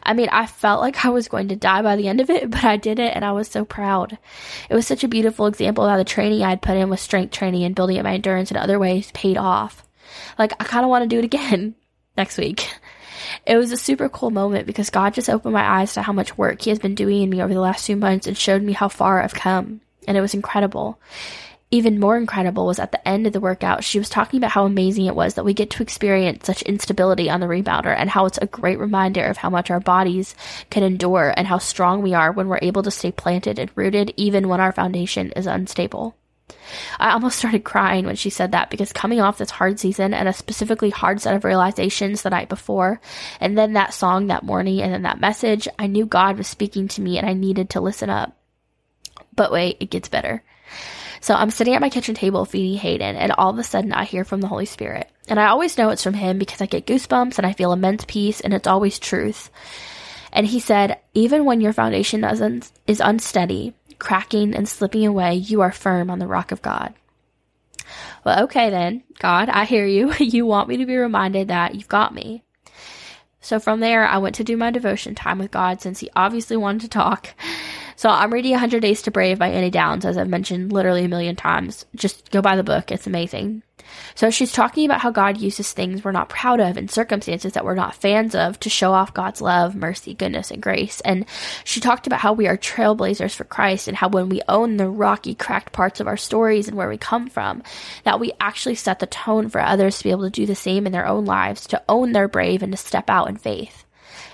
I 0.03 0.13
mean, 0.13 0.29
I 0.31 0.47
felt 0.47 0.81
like 0.81 1.05
I 1.05 1.09
was 1.09 1.27
going 1.27 1.49
to 1.49 1.55
die 1.55 1.81
by 1.81 1.95
the 1.95 2.07
end 2.07 2.21
of 2.21 2.29
it, 2.29 2.49
but 2.49 2.63
I 2.63 2.77
did 2.77 2.99
it 2.99 3.15
and 3.15 3.23
I 3.23 3.31
was 3.31 3.47
so 3.47 3.65
proud. 3.65 4.17
It 4.69 4.75
was 4.75 4.87
such 4.87 5.03
a 5.03 5.07
beautiful 5.07 5.45
example 5.47 5.85
of 5.85 5.91
how 5.91 5.97
the 5.97 6.03
training 6.03 6.43
I 6.43 6.49
had 6.49 6.61
put 6.61 6.77
in 6.77 6.89
with 6.89 6.99
strength 6.99 7.31
training 7.31 7.63
and 7.63 7.75
building 7.75 7.97
up 7.97 8.03
my 8.03 8.13
endurance 8.13 8.51
in 8.51 8.57
other 8.57 8.79
ways 8.79 9.11
paid 9.11 9.37
off. 9.37 9.83
Like, 10.39 10.53
I 10.59 10.63
kind 10.63 10.83
of 10.83 10.89
want 10.89 11.03
to 11.03 11.09
do 11.09 11.19
it 11.19 11.25
again 11.25 11.75
next 12.17 12.37
week. 12.37 12.67
It 13.45 13.57
was 13.57 13.71
a 13.71 13.77
super 13.77 14.09
cool 14.09 14.29
moment 14.29 14.67
because 14.67 14.89
God 14.89 15.13
just 15.13 15.29
opened 15.29 15.53
my 15.53 15.79
eyes 15.79 15.93
to 15.93 16.01
how 16.01 16.13
much 16.13 16.37
work 16.37 16.61
He 16.61 16.69
has 16.69 16.79
been 16.79 16.95
doing 16.95 17.23
in 17.23 17.29
me 17.29 17.41
over 17.41 17.53
the 17.53 17.59
last 17.59 17.85
few 17.85 17.97
months 17.97 18.27
and 18.27 18.37
showed 18.37 18.61
me 18.61 18.73
how 18.73 18.87
far 18.87 19.21
I've 19.21 19.33
come. 19.33 19.81
And 20.07 20.17
it 20.17 20.21
was 20.21 20.33
incredible. 20.33 20.99
Even 21.69 21.99
more 21.99 22.17
incredible 22.17 22.65
was 22.65 22.79
at 22.79 22.93
the 22.93 23.07
end 23.07 23.27
of 23.27 23.33
the 23.33 23.41
workout, 23.41 23.83
she 23.83 23.99
was 23.99 24.07
talking 24.07 24.37
about 24.37 24.51
how 24.51 24.65
amazing 24.65 25.05
it 25.05 25.15
was 25.15 25.33
that 25.33 25.43
we 25.43 25.53
get 25.53 25.69
to 25.71 25.83
experience 25.83 26.45
such 26.45 26.61
instability 26.61 27.29
on 27.29 27.41
the 27.41 27.45
rebounder 27.45 27.93
and 27.93 28.09
how 28.09 28.25
it's 28.25 28.39
a 28.41 28.47
great 28.47 28.79
reminder 28.79 29.25
of 29.25 29.35
how 29.35 29.49
much 29.49 29.69
our 29.69 29.81
bodies 29.81 30.33
can 30.69 30.83
endure 30.83 31.33
and 31.35 31.45
how 31.45 31.57
strong 31.57 32.01
we 32.01 32.13
are 32.13 32.31
when 32.31 32.47
we're 32.47 32.59
able 32.61 32.83
to 32.83 32.91
stay 32.91 33.11
planted 33.11 33.59
and 33.59 33.69
rooted 33.75 34.13
even 34.15 34.47
when 34.47 34.61
our 34.61 34.71
foundation 34.71 35.33
is 35.33 35.45
unstable. 35.45 36.15
I 36.99 37.11
almost 37.11 37.37
started 37.39 37.65
crying 37.65 38.05
when 38.05 38.15
she 38.15 38.29
said 38.29 38.53
that 38.53 38.69
because 38.69 38.93
coming 38.93 39.19
off 39.19 39.37
this 39.37 39.51
hard 39.51 39.77
season 39.77 40.13
and 40.13 40.29
a 40.29 40.33
specifically 40.33 40.89
hard 40.89 41.19
set 41.19 41.35
of 41.35 41.43
realizations 41.43 42.21
the 42.21 42.29
night 42.29 42.47
before, 42.47 43.01
and 43.41 43.57
then 43.57 43.73
that 43.73 43.93
song 43.93 44.27
that 44.27 44.43
morning 44.43 44.81
and 44.81 44.93
then 44.93 45.01
that 45.01 45.19
message, 45.19 45.67
I 45.77 45.87
knew 45.87 46.05
God 46.05 46.37
was 46.37 46.47
speaking 46.47 46.87
to 46.89 47.01
me 47.01 47.17
and 47.17 47.27
I 47.27 47.33
needed 47.33 47.71
to 47.71 47.81
listen 47.81 48.09
up. 48.09 48.36
But 49.37 49.53
wait, 49.53 49.77
it 49.79 49.89
gets 49.89 50.09
better. 50.09 50.43
So 51.21 51.33
I'm 51.33 51.51
sitting 51.51 51.73
at 51.73 51.81
my 51.81 51.89
kitchen 51.89 52.13
table 52.13 52.43
feeding 52.43 52.77
Hayden, 52.77 53.15
and 53.15 53.31
all 53.31 53.49
of 53.49 53.57
a 53.57 53.63
sudden 53.63 53.93
I 53.93 54.03
hear 54.03 54.25
from 54.25 54.41
the 54.41 54.47
Holy 54.47 54.65
Spirit. 54.65 55.09
And 55.29 55.39
I 55.39 55.47
always 55.47 55.77
know 55.77 55.89
it's 55.89 56.03
from 56.03 56.13
him 56.13 56.37
because 56.37 56.61
I 56.61 56.65
get 56.65 56.85
goosebumps 56.85 57.37
and 57.37 57.47
I 57.47 57.53
feel 57.53 57.71
immense 57.71 58.03
peace, 58.05 58.41
and 58.41 58.53
it's 58.53 58.67
always 58.67 58.99
truth. 58.99 59.49
And 60.33 60.45
he 60.45 60.59
said, 60.59 60.99
Even 61.13 61.45
when 61.45 61.61
your 61.61 61.73
foundation 61.73 62.23
is 62.25 62.99
unsteady, 62.99 63.73
cracking 63.99 64.53
and 64.53 64.67
slipping 64.67 65.05
away, 65.05 65.35
you 65.35 65.61
are 65.61 65.71
firm 65.71 66.09
on 66.09 66.19
the 66.19 66.27
rock 66.27 66.51
of 66.51 66.61
God. 66.61 66.93
Well, 68.23 68.43
okay 68.43 68.69
then, 68.69 69.03
God, 69.19 69.49
I 69.49 69.65
hear 69.65 69.85
you. 69.85 70.13
You 70.19 70.45
want 70.45 70.67
me 70.67 70.77
to 70.77 70.85
be 70.85 70.97
reminded 70.97 71.47
that 71.47 71.75
you've 71.75 71.87
got 71.87 72.13
me. 72.13 72.43
So 73.39 73.59
from 73.59 73.79
there, 73.79 74.05
I 74.05 74.17
went 74.17 74.35
to 74.35 74.43
do 74.43 74.57
my 74.57 74.71
devotion 74.71 75.15
time 75.15 75.39
with 75.39 75.51
God 75.51 75.81
since 75.81 75.99
he 75.99 76.09
obviously 76.15 76.57
wanted 76.57 76.81
to 76.81 76.89
talk. 76.89 77.33
So 77.97 78.09
I'm 78.09 78.31
reading 78.31 78.51
100 78.51 78.79
Days 78.79 79.01
to 79.01 79.11
Brave 79.11 79.39
by 79.39 79.47
Annie 79.47 79.71
Downs, 79.71 80.05
as 80.05 80.19
I've 80.19 80.29
mentioned 80.29 80.71
literally 80.71 81.05
a 81.05 81.07
million 81.07 81.35
times. 81.35 81.83
Just 81.95 82.29
go 82.29 82.43
buy 82.43 82.55
the 82.55 82.63
book. 82.63 82.91
It's 82.91 83.07
amazing. 83.07 83.63
So 84.13 84.29
she's 84.29 84.51
talking 84.51 84.85
about 84.85 85.01
how 85.01 85.09
God 85.09 85.39
uses 85.39 85.73
things 85.73 86.03
we're 86.03 86.11
not 86.11 86.29
proud 86.29 86.59
of 86.59 86.77
and 86.77 86.91
circumstances 86.91 87.53
that 87.53 87.65
we're 87.65 87.73
not 87.73 87.95
fans 87.95 88.35
of 88.35 88.59
to 88.59 88.69
show 88.69 88.91
off 88.91 89.15
God's 89.15 89.41
love, 89.41 89.75
mercy, 89.75 90.13
goodness, 90.13 90.51
and 90.51 90.61
grace. 90.61 91.01
And 91.01 91.25
she 91.63 91.79
talked 91.79 92.05
about 92.05 92.19
how 92.19 92.33
we 92.33 92.47
are 92.47 92.55
trailblazers 92.55 93.33
for 93.33 93.45
Christ 93.45 93.87
and 93.87 93.97
how 93.97 94.09
when 94.09 94.29
we 94.29 94.43
own 94.47 94.77
the 94.77 94.89
rocky, 94.89 95.33
cracked 95.33 95.73
parts 95.73 95.99
of 95.99 96.05
our 96.05 96.17
stories 96.17 96.67
and 96.67 96.77
where 96.77 96.89
we 96.89 96.99
come 96.99 97.29
from, 97.29 97.63
that 98.03 98.19
we 98.19 98.31
actually 98.39 98.75
set 98.75 98.99
the 98.99 99.07
tone 99.07 99.49
for 99.49 99.59
others 99.59 99.97
to 99.97 100.03
be 100.03 100.11
able 100.11 100.25
to 100.25 100.29
do 100.29 100.45
the 100.45 100.53
same 100.53 100.85
in 100.85 100.91
their 100.91 101.07
own 101.07 101.25
lives, 101.25 101.65
to 101.65 101.81
own 101.89 102.11
their 102.11 102.27
brave 102.27 102.61
and 102.61 102.73
to 102.73 102.77
step 102.77 103.09
out 103.09 103.27
in 103.27 103.37
faith. 103.37 103.86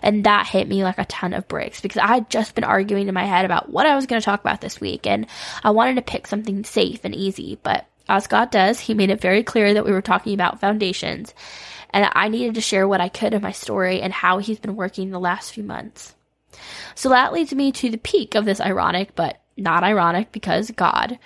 And 0.03 0.25
that 0.25 0.45
hit 0.45 0.67
me 0.67 0.83
like 0.83 0.99
a 0.99 1.05
ton 1.05 1.33
of 1.33 1.47
bricks 1.47 1.81
because 1.81 1.97
I 1.97 2.07
had 2.07 2.29
just 2.29 2.55
been 2.55 2.65
arguing 2.65 3.07
in 3.07 3.13
my 3.13 3.23
head 3.23 3.45
about 3.45 3.69
what 3.69 3.85
I 3.85 3.95
was 3.95 4.05
going 4.05 4.21
to 4.21 4.25
talk 4.25 4.41
about 4.41 4.61
this 4.61 4.81
week. 4.81 5.07
And 5.07 5.25
I 5.63 5.71
wanted 5.71 5.95
to 5.95 6.01
pick 6.01 6.27
something 6.27 6.63
safe 6.65 6.99
and 7.03 7.15
easy. 7.15 7.57
But 7.63 7.87
as 8.09 8.27
God 8.27 8.51
does, 8.51 8.79
He 8.79 8.93
made 8.93 9.09
it 9.09 9.21
very 9.21 9.43
clear 9.43 9.73
that 9.73 9.85
we 9.85 9.93
were 9.93 10.01
talking 10.01 10.33
about 10.33 10.59
foundations. 10.59 11.33
And 11.91 12.09
I 12.13 12.27
needed 12.27 12.55
to 12.55 12.61
share 12.61 12.87
what 12.87 13.01
I 13.01 13.09
could 13.09 13.33
of 13.33 13.41
my 13.41 13.51
story 13.51 14.01
and 14.01 14.11
how 14.11 14.39
He's 14.39 14.59
been 14.59 14.75
working 14.75 15.09
the 15.09 15.19
last 15.19 15.53
few 15.53 15.63
months. 15.63 16.13
So 16.95 17.09
that 17.09 17.33
leads 17.33 17.53
me 17.53 17.71
to 17.71 17.89
the 17.89 17.97
peak 17.97 18.35
of 18.35 18.45
this 18.45 18.61
ironic, 18.61 19.15
but 19.15 19.41
not 19.57 19.83
ironic 19.83 20.31
because 20.31 20.69
God. 20.71 21.17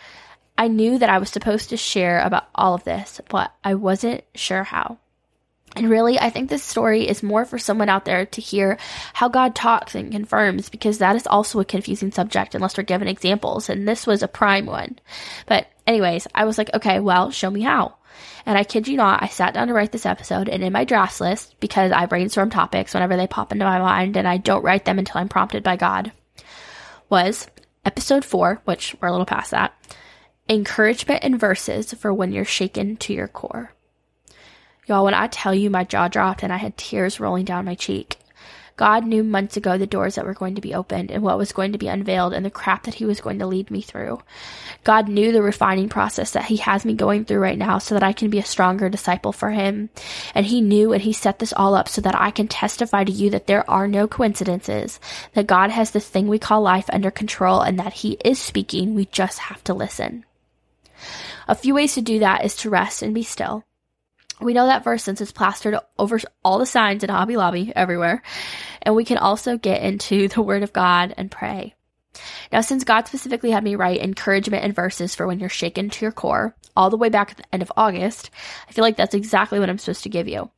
I 0.57 0.67
knew 0.69 0.97
that 0.97 1.09
I 1.09 1.19
was 1.19 1.29
supposed 1.29 1.69
to 1.69 1.77
share 1.77 2.19
about 2.19 2.47
all 2.55 2.73
of 2.73 2.83
this, 2.83 3.21
but 3.29 3.53
I 3.63 3.75
wasn't 3.75 4.23
sure 4.33 4.63
how. 4.63 4.97
And 5.75 5.89
really, 5.91 6.17
I 6.17 6.31
think 6.31 6.49
this 6.49 6.63
story 6.63 7.07
is 7.07 7.21
more 7.21 7.45
for 7.45 7.59
someone 7.59 7.89
out 7.89 8.05
there 8.05 8.25
to 8.25 8.41
hear 8.41 8.79
how 9.13 9.29
God 9.29 9.53
talks 9.53 9.93
and 9.93 10.11
confirms, 10.11 10.69
because 10.69 10.97
that 10.97 11.15
is 11.15 11.27
also 11.27 11.59
a 11.59 11.65
confusing 11.65 12.11
subject 12.11 12.55
unless 12.55 12.77
we're 12.77 12.83
given 12.83 13.07
examples, 13.07 13.69
and 13.69 13.87
this 13.87 14.07
was 14.07 14.23
a 14.23 14.27
prime 14.27 14.65
one. 14.65 14.97
But, 15.45 15.67
anyways, 15.85 16.27
I 16.33 16.45
was 16.45 16.57
like, 16.57 16.73
okay, 16.73 16.99
well, 16.99 17.29
show 17.29 17.51
me 17.51 17.61
how. 17.61 17.95
And 18.47 18.57
I 18.57 18.63
kid 18.63 18.87
you 18.87 18.97
not, 18.97 19.21
I 19.21 19.27
sat 19.27 19.53
down 19.53 19.67
to 19.67 19.73
write 19.73 19.91
this 19.91 20.07
episode, 20.07 20.49
and 20.49 20.63
in 20.63 20.73
my 20.73 20.83
drafts 20.83 21.21
list, 21.21 21.59
because 21.59 21.91
I 21.91 22.07
brainstorm 22.07 22.49
topics 22.49 22.95
whenever 22.95 23.15
they 23.15 23.27
pop 23.27 23.51
into 23.51 23.65
my 23.65 23.77
mind, 23.77 24.17
and 24.17 24.27
I 24.27 24.37
don't 24.37 24.63
write 24.63 24.85
them 24.85 24.97
until 24.97 25.21
I'm 25.21 25.29
prompted 25.29 25.61
by 25.61 25.75
God, 25.75 26.11
was 27.09 27.47
episode 27.85 28.25
four, 28.25 28.61
which 28.65 28.95
we're 28.99 29.09
a 29.09 29.11
little 29.11 29.25
past 29.27 29.51
that 29.51 29.73
encouragement 30.49 31.23
and 31.23 31.39
verses 31.39 31.93
for 31.93 32.13
when 32.13 32.31
you're 32.31 32.45
shaken 32.45 32.95
to 32.95 33.13
your 33.13 33.27
core. 33.27 33.73
Y'all, 34.87 35.03
when 35.03 35.13
I 35.13 35.27
tell 35.27 35.53
you 35.53 35.69
my 35.69 35.83
jaw 35.83 36.07
dropped 36.07 36.43
and 36.43 36.53
I 36.53 36.57
had 36.57 36.77
tears 36.77 37.19
rolling 37.19 37.43
down 37.43 37.65
my 37.65 37.75
cheek, 37.75 38.19
God 38.77 39.05
knew 39.05 39.21
months 39.21 39.57
ago 39.57 39.77
the 39.77 39.85
doors 39.85 40.15
that 40.15 40.23
were 40.23 40.33
going 40.33 40.55
to 40.55 40.61
be 40.61 40.73
opened 40.73 41.11
and 41.11 41.21
what 41.21 41.37
was 41.37 41.51
going 41.51 41.73
to 41.73 41.77
be 41.77 41.89
unveiled 41.89 42.31
and 42.31 42.45
the 42.45 42.49
crap 42.49 42.83
that 42.83 42.93
He 42.93 43.03
was 43.03 43.19
going 43.19 43.39
to 43.39 43.47
lead 43.47 43.69
me 43.69 43.81
through. 43.81 44.21
God 44.85 45.09
knew 45.09 45.33
the 45.33 45.41
refining 45.41 45.89
process 45.89 46.31
that 46.31 46.45
He 46.45 46.55
has 46.57 46.85
me 46.85 46.93
going 46.93 47.25
through 47.25 47.39
right 47.39 47.57
now 47.57 47.79
so 47.79 47.95
that 47.95 48.03
I 48.03 48.13
can 48.13 48.29
be 48.29 48.39
a 48.39 48.45
stronger 48.45 48.87
disciple 48.87 49.33
for 49.33 49.49
Him. 49.49 49.89
And 50.33 50.45
He 50.45 50.61
knew 50.61 50.93
and 50.93 51.01
He 51.01 51.11
set 51.11 51.39
this 51.39 51.51
all 51.51 51.75
up 51.75 51.89
so 51.89 51.99
that 51.99 52.15
I 52.15 52.31
can 52.31 52.47
testify 52.47 53.03
to 53.03 53.11
you 53.11 53.29
that 53.31 53.47
there 53.47 53.69
are 53.69 53.89
no 53.89 54.07
coincidences, 54.07 55.01
that 55.33 55.47
God 55.47 55.69
has 55.69 55.91
this 55.91 56.07
thing 56.07 56.29
we 56.29 56.39
call 56.39 56.61
life 56.61 56.89
under 56.93 57.11
control 57.11 57.59
and 57.59 57.77
that 57.77 57.91
He 57.91 58.17
is 58.23 58.39
speaking. 58.39 58.95
We 58.95 59.07
just 59.07 59.39
have 59.39 59.61
to 59.65 59.73
listen. 59.73 60.23
A 61.45 61.55
few 61.55 61.73
ways 61.73 61.93
to 61.95 62.01
do 62.01 62.19
that 62.19 62.45
is 62.45 62.55
to 62.57 62.69
rest 62.69 63.01
and 63.01 63.13
be 63.13 63.23
still. 63.23 63.66
We 64.39 64.53
know 64.53 64.67
that 64.67 64.83
verse 64.83 65.03
since 65.03 65.19
it's 65.19 65.31
plastered 65.31 65.77
over 65.97 66.19
all 66.43 66.59
the 66.59 66.65
signs 66.65 67.03
in 67.03 67.09
Hobby 67.09 67.37
Lobby 67.37 67.73
everywhere. 67.75 68.21
And 68.81 68.95
we 68.95 69.05
can 69.05 69.17
also 69.17 69.57
get 69.57 69.81
into 69.81 70.27
the 70.27 70.41
Word 70.41 70.63
of 70.63 70.73
God 70.73 71.13
and 71.17 71.31
pray. 71.31 71.73
Now, 72.51 72.61
since 72.61 72.83
God 72.83 73.07
specifically 73.07 73.51
had 73.51 73.63
me 73.63 73.75
write 73.75 74.01
encouragement 74.01 74.63
and 74.63 74.75
verses 74.75 75.13
for 75.13 75.27
when 75.27 75.39
you're 75.39 75.49
shaken 75.49 75.89
to 75.89 76.05
your 76.05 76.11
core, 76.11 76.55
all 76.75 76.89
the 76.89 76.97
way 76.97 77.09
back 77.09 77.31
at 77.31 77.37
the 77.37 77.43
end 77.53 77.61
of 77.61 77.71
August, 77.77 78.31
I 78.67 78.71
feel 78.71 78.83
like 78.83 78.97
that's 78.97 79.15
exactly 79.15 79.59
what 79.59 79.69
I'm 79.69 79.77
supposed 79.77 80.03
to 80.03 80.09
give 80.09 80.27
you. 80.27 80.49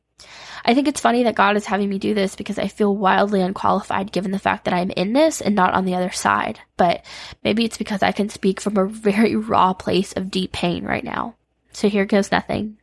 I 0.64 0.74
think 0.74 0.88
it's 0.88 1.00
funny 1.00 1.24
that 1.24 1.34
God 1.34 1.56
is 1.56 1.64
having 1.64 1.88
me 1.88 1.98
do 1.98 2.14
this 2.14 2.36
because 2.36 2.58
I 2.58 2.68
feel 2.68 2.94
wildly 2.94 3.40
unqualified 3.40 4.12
given 4.12 4.30
the 4.30 4.38
fact 4.38 4.64
that 4.64 4.74
I'm 4.74 4.90
in 4.90 5.14
this 5.14 5.40
and 5.40 5.54
not 5.54 5.72
on 5.72 5.86
the 5.86 5.94
other 5.94 6.10
side. 6.10 6.60
But 6.76 7.04
maybe 7.42 7.64
it's 7.64 7.78
because 7.78 8.02
I 8.02 8.12
can 8.12 8.28
speak 8.28 8.60
from 8.60 8.76
a 8.76 8.84
very 8.86 9.36
raw 9.36 9.72
place 9.72 10.12
of 10.12 10.30
deep 10.30 10.52
pain 10.52 10.84
right 10.84 11.04
now. 11.04 11.34
So 11.72 11.88
here 11.88 12.04
goes 12.04 12.30
nothing. 12.30 12.76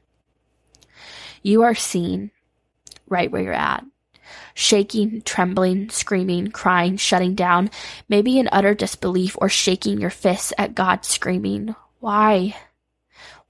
You 1.47 1.63
are 1.63 1.75
seen 1.75 2.31
right 3.07 3.31
where 3.31 3.41
you're 3.41 3.53
at. 3.53 3.85
Shaking, 4.53 5.21
trembling, 5.21 5.89
screaming, 5.89 6.51
crying, 6.51 6.97
shutting 6.97 7.35
down, 7.35 7.69
maybe 8.09 8.37
in 8.37 8.49
utter 8.51 8.75
disbelief 8.75 9.37
or 9.39 9.47
shaking 9.47 10.01
your 10.01 10.09
fists 10.09 10.51
at 10.57 10.75
God, 10.75 11.05
screaming, 11.05 11.73
Why? 12.01 12.53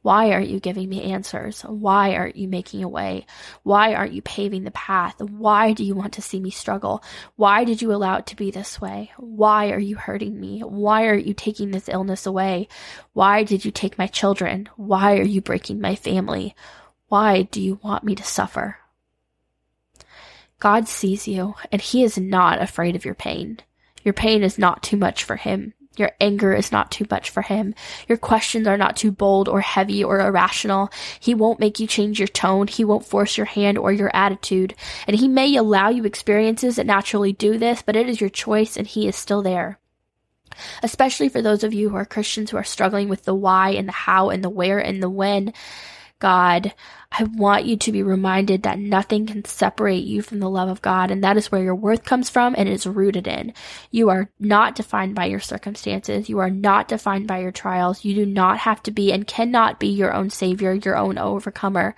Why 0.04 0.32
aren't 0.32 0.50
you 0.50 0.60
giving 0.60 0.90
me 0.90 1.12
answers? 1.12 1.64
Why 1.64 2.14
aren't 2.14 2.36
you 2.36 2.48
making 2.48 2.84
a 2.84 2.88
way? 2.88 3.26
Why 3.64 3.96
aren't 3.96 4.14
you 4.14 4.22
paving 4.22 4.64
the 4.64 4.70
path? 4.70 5.20
Why 5.20 5.74
do 5.74 5.84
you 5.84 5.96
want 5.96 6.14
to 6.14 6.22
see 6.22 6.40
me 6.40 6.52
struggle? 6.52 7.04
Why 7.36 7.64
did 7.64 7.82
you 7.82 7.92
allow 7.92 8.18
it 8.18 8.28
to 8.28 8.36
be 8.36 8.52
this 8.52 8.80
way? 8.80 9.12
Why 9.18 9.72
are 9.72 9.80
you 9.80 9.96
hurting 9.96 10.40
me? 10.40 10.60
Why 10.60 11.08
are 11.08 11.18
you 11.18 11.34
taking 11.34 11.72
this 11.72 11.90
illness 11.90 12.28
away? 12.28 12.68
Why 13.14 13.42
did 13.42 13.66
you 13.66 13.72
take 13.72 13.98
my 13.98 14.06
children? 14.06 14.70
Why 14.76 15.18
are 15.18 15.24
you 15.24 15.42
breaking 15.42 15.82
my 15.82 15.96
family? 15.96 16.54
Why 17.10 17.44
do 17.44 17.62
you 17.62 17.80
want 17.84 18.04
me 18.04 18.16
to 18.16 18.24
suffer? 18.24 18.80
God 20.60 20.88
sees 20.88 21.28
you, 21.28 21.56
and 21.72 21.82
He 21.82 22.04
is 22.04 22.18
not 22.18 22.62
afraid 22.62 22.96
of 22.96 23.06
your 23.06 23.16
pain. 23.16 23.60
Your 24.04 24.14
pain 24.14 24.44
is 24.44 24.58
not 24.58 24.84
too 24.84 24.98
much 24.98 25.24
for 25.24 25.38
Him. 25.38 25.74
Your 25.96 26.12
anger 26.20 26.54
is 26.54 26.72
not 26.72 26.92
too 26.92 27.06
much 27.10 27.30
for 27.30 27.42
Him. 27.42 27.74
Your 28.10 28.18
questions 28.18 28.68
are 28.68 28.78
not 28.78 28.98
too 28.98 29.12
bold 29.12 29.48
or 29.48 29.62
heavy 29.62 30.04
or 30.04 30.20
irrational. 30.20 30.90
He 31.20 31.34
won't 31.34 31.60
make 31.60 31.80
you 31.80 31.88
change 31.88 32.20
your 32.20 32.28
tone. 32.28 32.68
He 32.68 32.84
won't 32.84 33.06
force 33.06 33.38
your 33.38 33.46
hand 33.46 33.78
or 33.78 33.92
your 33.92 34.14
attitude. 34.14 34.76
And 35.08 35.16
He 35.16 35.28
may 35.28 35.56
allow 35.56 35.90
you 35.90 36.04
experiences 36.04 36.76
that 36.76 36.86
naturally 36.86 37.32
do 37.32 37.58
this, 37.58 37.82
but 37.82 37.96
it 37.96 38.10
is 38.10 38.20
your 38.20 38.30
choice, 38.30 38.76
and 38.76 38.86
He 38.86 39.08
is 39.08 39.16
still 39.16 39.42
there 39.42 39.80
especially 40.82 41.30
for 41.30 41.42
those 41.42 41.64
of 41.64 41.74
you 41.74 41.90
who 41.90 41.96
are 41.96 42.06
Christians 42.06 42.50
who 42.50 42.58
are 42.58 42.64
struggling 42.64 43.10
with 43.10 43.26
the 43.26 43.36
why 43.36 43.72
and 43.72 43.88
the 43.88 43.92
how 43.92 44.30
and 44.30 44.44
the 44.44 44.50
where 44.50 44.80
and 44.80 45.04
the 45.04 45.10
when. 45.10 45.54
God, 46.20 46.74
I 47.12 47.24
want 47.24 47.66
you 47.66 47.78
to 47.78 47.92
be 47.92 48.04
reminded 48.04 48.64
that 48.64 48.80
nothing 48.80 49.26
can 49.26 49.46
separate 49.46 50.04
you 50.04 50.22
from 50.22 50.40
the 50.40 50.50
love 50.50 50.70
of 50.70 50.82
God, 50.82 51.10
and 51.10 51.24
that 51.24 51.38
is 51.38 51.52
where 51.52 51.64
your 51.64 51.74
worth 51.74 52.04
comes 52.04 52.30
from 52.30 52.54
and 52.58 52.68
is 52.68 52.86
rooted 52.86 53.28
in. 53.28 53.54
You 53.90 54.10
are 54.10 54.30
not 54.40 54.76
defined 54.76 55.16
by 55.16 55.26
your 55.26 55.40
circumstances. 55.40 56.30
You 56.30 56.40
are 56.40 56.50
not 56.50 56.88
defined 56.88 57.28
by 57.28 57.40
your 57.40 57.52
trials. 57.52 58.04
You 58.04 58.14
do 58.14 58.26
not 58.26 58.60
have 58.60 58.84
to 58.84 58.92
be 58.92 59.12
and 59.12 59.26
cannot 59.26 59.80
be 59.80 59.88
your 59.88 60.14
own 60.14 60.30
savior, 60.30 60.74
your 60.74 60.98
own 60.98 61.18
overcomer. 61.18 61.96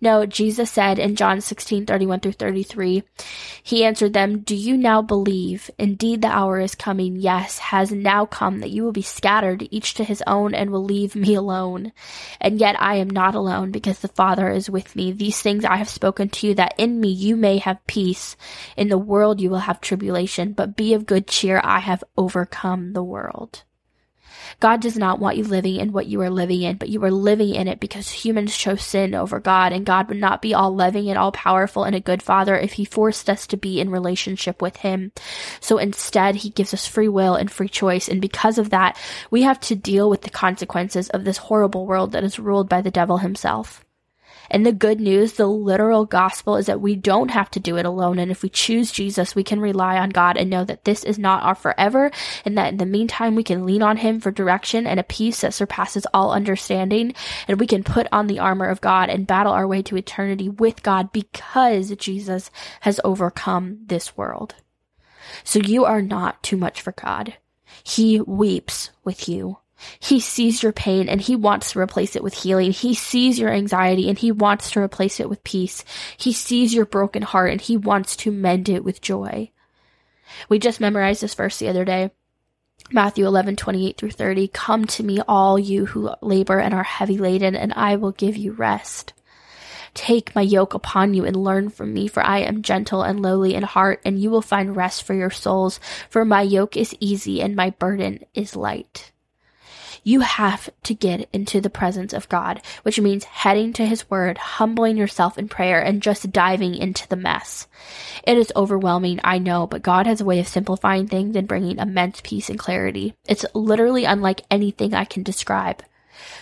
No, 0.00 0.26
Jesus 0.26 0.70
said 0.70 0.98
in 0.98 1.16
John 1.16 1.40
16, 1.40 1.86
31 1.86 2.20
through 2.20 2.32
33, 2.32 3.04
He 3.62 3.84
answered 3.84 4.12
them, 4.12 4.40
Do 4.40 4.54
you 4.54 4.76
now 4.76 5.00
believe? 5.00 5.70
Indeed, 5.78 6.22
the 6.22 6.28
hour 6.28 6.60
is 6.60 6.74
coming, 6.74 7.16
yes, 7.16 7.58
has 7.58 7.90
now 7.90 8.26
come, 8.26 8.60
that 8.60 8.70
you 8.70 8.84
will 8.84 8.92
be 8.92 9.02
scattered, 9.02 9.66
each 9.70 9.94
to 9.94 10.04
his 10.04 10.22
own, 10.26 10.54
and 10.54 10.70
will 10.70 10.84
leave 10.84 11.16
me 11.16 11.34
alone. 11.34 11.92
And 12.40 12.60
yet 12.60 12.80
I 12.80 12.96
am 12.96 13.08
not 13.08 13.34
alone, 13.34 13.70
because 13.70 14.00
the 14.00 14.08
Father 14.08 14.41
Father 14.42 14.56
is 14.56 14.68
with 14.68 14.96
me. 14.96 15.12
These 15.12 15.40
things 15.40 15.64
I 15.64 15.76
have 15.76 15.88
spoken 15.88 16.28
to 16.30 16.48
you, 16.48 16.54
that 16.56 16.74
in 16.76 17.00
me 17.00 17.10
you 17.10 17.36
may 17.36 17.58
have 17.58 17.86
peace. 17.86 18.36
In 18.76 18.88
the 18.88 18.98
world 18.98 19.40
you 19.40 19.48
will 19.50 19.60
have 19.60 19.80
tribulation, 19.80 20.52
but 20.52 20.74
be 20.74 20.94
of 20.94 21.06
good 21.06 21.28
cheer. 21.28 21.60
I 21.62 21.78
have 21.78 22.02
overcome 22.16 22.92
the 22.92 23.04
world. 23.04 23.62
God 24.58 24.80
does 24.80 24.98
not 24.98 25.20
want 25.20 25.36
you 25.36 25.44
living 25.44 25.76
in 25.76 25.92
what 25.92 26.06
you 26.06 26.20
are 26.22 26.30
living 26.30 26.62
in, 26.62 26.76
but 26.76 26.88
you 26.88 27.04
are 27.04 27.10
living 27.12 27.54
in 27.54 27.68
it 27.68 27.78
because 27.78 28.10
humans 28.10 28.56
chose 28.56 28.82
sin 28.82 29.14
over 29.14 29.38
God, 29.38 29.72
and 29.72 29.86
God 29.86 30.08
would 30.08 30.18
not 30.18 30.42
be 30.42 30.54
all 30.54 30.74
loving 30.74 31.08
and 31.08 31.16
all 31.16 31.30
powerful 31.30 31.84
and 31.84 31.94
a 31.94 32.00
good 32.00 32.20
father 32.20 32.58
if 32.58 32.72
he 32.72 32.84
forced 32.84 33.30
us 33.30 33.46
to 33.46 33.56
be 33.56 33.80
in 33.80 33.90
relationship 33.90 34.60
with 34.60 34.78
him. 34.78 35.12
So 35.60 35.78
instead, 35.78 36.34
he 36.34 36.50
gives 36.50 36.74
us 36.74 36.88
free 36.88 37.08
will 37.08 37.36
and 37.36 37.48
free 37.48 37.68
choice, 37.68 38.08
and 38.08 38.20
because 38.20 38.58
of 38.58 38.70
that, 38.70 38.98
we 39.30 39.42
have 39.42 39.60
to 39.60 39.76
deal 39.76 40.10
with 40.10 40.22
the 40.22 40.30
consequences 40.30 41.08
of 41.10 41.22
this 41.24 41.36
horrible 41.36 41.86
world 41.86 42.10
that 42.10 42.24
is 42.24 42.40
ruled 42.40 42.68
by 42.68 42.80
the 42.80 42.90
devil 42.90 43.18
himself. 43.18 43.81
And 44.52 44.66
the 44.66 44.72
good 44.72 45.00
news, 45.00 45.32
the 45.32 45.46
literal 45.46 46.04
gospel 46.04 46.56
is 46.56 46.66
that 46.66 46.82
we 46.82 46.94
don't 46.94 47.30
have 47.30 47.50
to 47.52 47.60
do 47.60 47.78
it 47.78 47.86
alone. 47.86 48.18
And 48.18 48.30
if 48.30 48.42
we 48.42 48.50
choose 48.50 48.92
Jesus, 48.92 49.34
we 49.34 49.42
can 49.42 49.60
rely 49.60 49.96
on 49.96 50.10
God 50.10 50.36
and 50.36 50.50
know 50.50 50.62
that 50.64 50.84
this 50.84 51.04
is 51.04 51.18
not 51.18 51.42
our 51.42 51.54
forever 51.54 52.10
and 52.44 52.56
that 52.58 52.68
in 52.68 52.76
the 52.76 52.84
meantime 52.84 53.34
we 53.34 53.42
can 53.42 53.64
lean 53.64 53.82
on 53.82 53.96
him 53.96 54.20
for 54.20 54.30
direction 54.30 54.86
and 54.86 55.00
a 55.00 55.04
peace 55.04 55.40
that 55.40 55.54
surpasses 55.54 56.06
all 56.12 56.32
understanding. 56.32 57.14
And 57.48 57.58
we 57.58 57.66
can 57.66 57.82
put 57.82 58.06
on 58.12 58.26
the 58.26 58.38
armor 58.38 58.68
of 58.68 58.82
God 58.82 59.08
and 59.08 59.26
battle 59.26 59.54
our 59.54 59.66
way 59.66 59.80
to 59.82 59.96
eternity 59.96 60.50
with 60.50 60.82
God 60.82 61.12
because 61.12 61.96
Jesus 61.96 62.50
has 62.80 63.00
overcome 63.02 63.78
this 63.86 64.18
world. 64.18 64.54
So 65.44 65.60
you 65.60 65.86
are 65.86 66.02
not 66.02 66.42
too 66.42 66.58
much 66.58 66.82
for 66.82 66.92
God. 66.92 67.38
He 67.82 68.20
weeps 68.20 68.90
with 69.02 69.30
you. 69.30 69.61
He 69.98 70.20
sees 70.20 70.62
your 70.62 70.72
pain 70.72 71.08
and 71.08 71.20
he 71.20 71.36
wants 71.36 71.72
to 71.72 71.78
replace 71.78 72.16
it 72.16 72.22
with 72.22 72.34
healing. 72.34 72.72
He 72.72 72.94
sees 72.94 73.38
your 73.38 73.50
anxiety 73.50 74.08
and 74.08 74.18
he 74.18 74.32
wants 74.32 74.70
to 74.72 74.80
replace 74.80 75.20
it 75.20 75.28
with 75.28 75.44
peace. 75.44 75.84
He 76.16 76.32
sees 76.32 76.74
your 76.74 76.86
broken 76.86 77.22
heart 77.22 77.50
and 77.50 77.60
he 77.60 77.76
wants 77.76 78.16
to 78.16 78.30
mend 78.30 78.68
it 78.68 78.84
with 78.84 79.00
joy. 79.00 79.50
We 80.48 80.58
just 80.58 80.80
memorized 80.80 81.22
this 81.22 81.34
verse 81.34 81.58
the 81.58 81.68
other 81.68 81.84
day. 81.84 82.10
Matthew 82.90 83.26
11, 83.26 83.56
28 83.56 83.96
through 83.96 84.10
30. 84.10 84.48
Come 84.48 84.86
to 84.86 85.02
me, 85.02 85.20
all 85.28 85.58
you 85.58 85.86
who 85.86 86.10
labor 86.20 86.58
and 86.58 86.74
are 86.74 86.82
heavy 86.82 87.16
laden, 87.16 87.54
and 87.54 87.72
I 87.74 87.96
will 87.96 88.12
give 88.12 88.36
you 88.36 88.52
rest. 88.52 89.12
Take 89.94 90.34
my 90.34 90.40
yoke 90.40 90.74
upon 90.74 91.14
you 91.14 91.24
and 91.24 91.36
learn 91.36 91.68
from 91.68 91.92
me, 91.92 92.08
for 92.08 92.22
I 92.22 92.38
am 92.38 92.62
gentle 92.62 93.02
and 93.02 93.20
lowly 93.20 93.54
in 93.54 93.62
heart, 93.62 94.00
and 94.04 94.18
you 94.18 94.30
will 94.30 94.42
find 94.42 94.74
rest 94.74 95.02
for 95.04 95.14
your 95.14 95.30
souls. 95.30 95.80
For 96.08 96.24
my 96.24 96.42
yoke 96.42 96.76
is 96.76 96.96
easy 96.98 97.42
and 97.42 97.54
my 97.54 97.70
burden 97.70 98.24
is 98.34 98.56
light. 98.56 99.11
You 100.04 100.20
have 100.20 100.68
to 100.84 100.94
get 100.94 101.28
into 101.32 101.60
the 101.60 101.70
presence 101.70 102.12
of 102.12 102.28
God, 102.28 102.60
which 102.82 103.00
means 103.00 103.24
heading 103.24 103.72
to 103.74 103.86
His 103.86 104.10
Word, 104.10 104.36
humbling 104.36 104.96
yourself 104.96 105.38
in 105.38 105.48
prayer, 105.48 105.80
and 105.80 106.02
just 106.02 106.32
diving 106.32 106.74
into 106.74 107.08
the 107.08 107.16
mess. 107.16 107.68
It 108.24 108.36
is 108.36 108.52
overwhelming, 108.56 109.20
I 109.22 109.38
know, 109.38 109.66
but 109.66 109.82
God 109.82 110.06
has 110.06 110.20
a 110.20 110.24
way 110.24 110.40
of 110.40 110.48
simplifying 110.48 111.06
things 111.06 111.36
and 111.36 111.46
bringing 111.46 111.78
immense 111.78 112.20
peace 112.22 112.50
and 112.50 112.58
clarity. 112.58 113.14
It's 113.28 113.44
literally 113.54 114.04
unlike 114.04 114.42
anything 114.50 114.92
I 114.92 115.04
can 115.04 115.22
describe. 115.22 115.84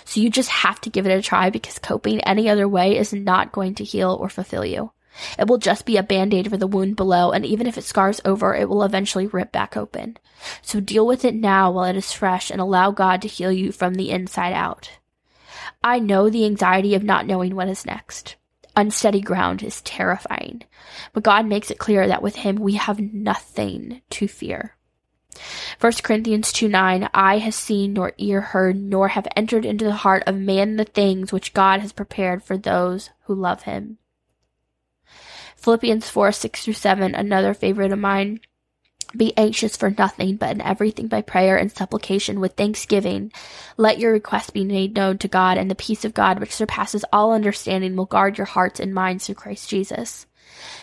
So 0.05 0.21
you 0.21 0.31
just 0.31 0.49
have 0.51 0.81
to 0.83 0.91
give 0.91 1.07
it 1.07 1.17
a 1.17 1.23
try 1.23 1.51
because 1.51 1.79
coping 1.79 2.21
any 2.21 2.49
other 2.49 2.67
way 2.67 2.97
is 2.97 3.13
not 3.13 3.53
going 3.53 3.75
to 3.77 3.85
heal 3.85 4.17
or 4.19 4.29
fulfill 4.29 4.65
you. 4.65 4.91
It 5.39 5.47
will 5.47 5.59
just 5.59 5.85
be 5.85 5.97
a 5.97 6.03
band-aid 6.03 6.49
for 6.49 6.57
the 6.57 6.67
wound 6.67 6.97
below, 6.97 7.33
and 7.33 7.45
even 7.45 7.67
if 7.67 7.77
it 7.77 7.85
scars 7.85 8.21
over, 8.25 8.55
it 8.55 8.69
will 8.69 8.83
eventually 8.83 9.27
rip 9.27 9.53
back 9.53 9.77
open. 9.77 10.17
So 10.63 10.81
deal 10.81 11.07
with 11.07 11.25
it 11.25 11.35
now 11.35 11.71
while 11.71 11.85
it 11.85 11.97
is 11.97 12.13
fresh 12.13 12.51
and 12.51 12.61
allow 12.61 12.91
God 12.91 13.23
to 13.23 13.29
heal 13.29 13.53
you 13.53 13.73
from 13.73 13.95
the 13.95 14.11
inside 14.11 14.53
out. 14.53 14.91
I 15.83 15.99
know 15.99 16.29
the 16.29 16.45
anxiety 16.45 16.95
of 16.95 17.03
not 17.03 17.27
knowing 17.27 17.55
what 17.55 17.69
is 17.69 17.87
next. 17.87 18.37
Unsteady 18.77 19.21
ground 19.21 19.63
is 19.63 19.83
terrifying, 19.83 20.63
but 21.13 21.25
God 21.25 21.47
makes 21.47 21.71
it 21.71 21.79
clear 21.79 22.07
that 22.07 22.23
with 22.23 22.37
Him 22.37 22.57
we 22.57 22.75
have 22.75 23.01
nothing 23.01 24.03
to 24.11 24.29
fear. 24.29 24.77
1 25.81 25.93
Corinthians 26.03 26.53
2 26.53 26.69
9, 26.69 27.09
Eye 27.15 27.39
has 27.39 27.57
seen, 27.57 27.95
nor 27.95 28.13
ear 28.19 28.41
heard, 28.41 28.77
nor 28.77 29.09
have 29.09 29.27
entered 29.37 29.65
into 29.65 29.85
the 29.85 29.95
heart 29.95 30.23
of 30.27 30.37
man 30.37 30.77
the 30.77 30.85
things 30.85 31.33
which 31.33 31.55
God 31.55 31.81
has 31.81 31.93
prepared 31.93 32.43
for 32.43 32.59
those 32.59 33.11
who 33.25 33.35
love 33.35 33.63
him. 33.63 33.99
Philippians 35.61 36.09
4 36.09 36.33
6 36.33 36.65
through 36.65 36.73
7, 36.73 37.15
another 37.15 37.53
favorite 37.53 37.93
of 37.93 37.99
mine. 37.99 38.41
Be 39.15 39.37
anxious 39.37 39.77
for 39.77 39.91
nothing, 39.91 40.37
but 40.37 40.53
in 40.53 40.61
everything 40.63 41.07
by 41.07 41.21
prayer 41.21 41.59
and 41.59 41.71
supplication 41.71 42.41
with 42.41 42.55
thanksgiving. 42.55 43.31
Let 43.77 43.99
your 43.99 44.13
requests 44.13 44.51
be 44.51 44.65
made 44.65 44.95
known 44.95 45.19
to 45.19 45.29
God, 45.29 45.59
and 45.59 45.71
the 45.71 45.75
peace 45.75 46.05
of 46.07 46.15
God, 46.15 46.41
which 46.41 46.55
surpasses 46.55 47.05
all 47.13 47.35
understanding, 47.35 47.95
will 47.95 48.07
guard 48.07 48.39
your 48.39 48.47
hearts 48.47 48.81
and 48.81 48.95
minds 48.95 49.27
through 49.27 49.35
Christ 49.35 49.69
Jesus. 49.69 50.27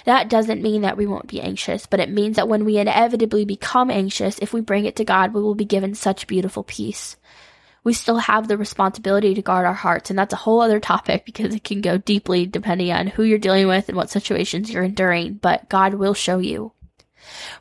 That 0.05 0.29
doesn't 0.29 0.61
mean 0.61 0.81
that 0.81 0.97
we 0.97 1.07
won't 1.07 1.27
be 1.27 1.41
anxious, 1.41 1.87
but 1.87 1.99
it 1.99 2.11
means 2.11 2.35
that 2.35 2.47
when 2.47 2.63
we 2.63 2.77
inevitably 2.77 3.45
become 3.45 3.89
anxious, 3.89 4.37
if 4.39 4.53
we 4.53 4.61
bring 4.61 4.85
it 4.85 4.95
to 4.97 5.05
God, 5.05 5.33
we 5.33 5.41
will 5.41 5.55
be 5.55 5.65
given 5.65 5.95
such 5.95 6.27
beautiful 6.27 6.63
peace 6.63 7.17
we 7.83 7.93
still 7.93 8.17
have 8.17 8.47
the 8.47 8.57
responsibility 8.57 9.33
to 9.33 9.41
guard 9.41 9.65
our 9.65 9.73
hearts. 9.73 10.09
And 10.09 10.19
that's 10.19 10.33
a 10.33 10.37
whole 10.37 10.61
other 10.61 10.79
topic 10.79 11.25
because 11.25 11.53
it 11.55 11.63
can 11.63 11.81
go 11.81 11.97
deeply 11.97 12.45
depending 12.45 12.91
on 12.91 13.07
who 13.07 13.23
you're 13.23 13.37
dealing 13.37 13.67
with 13.67 13.87
and 13.87 13.97
what 13.97 14.09
situations 14.09 14.69
you're 14.69 14.83
enduring, 14.83 15.35
but 15.35 15.69
God 15.69 15.93
will 15.93 16.13
show 16.13 16.39
you. 16.39 16.73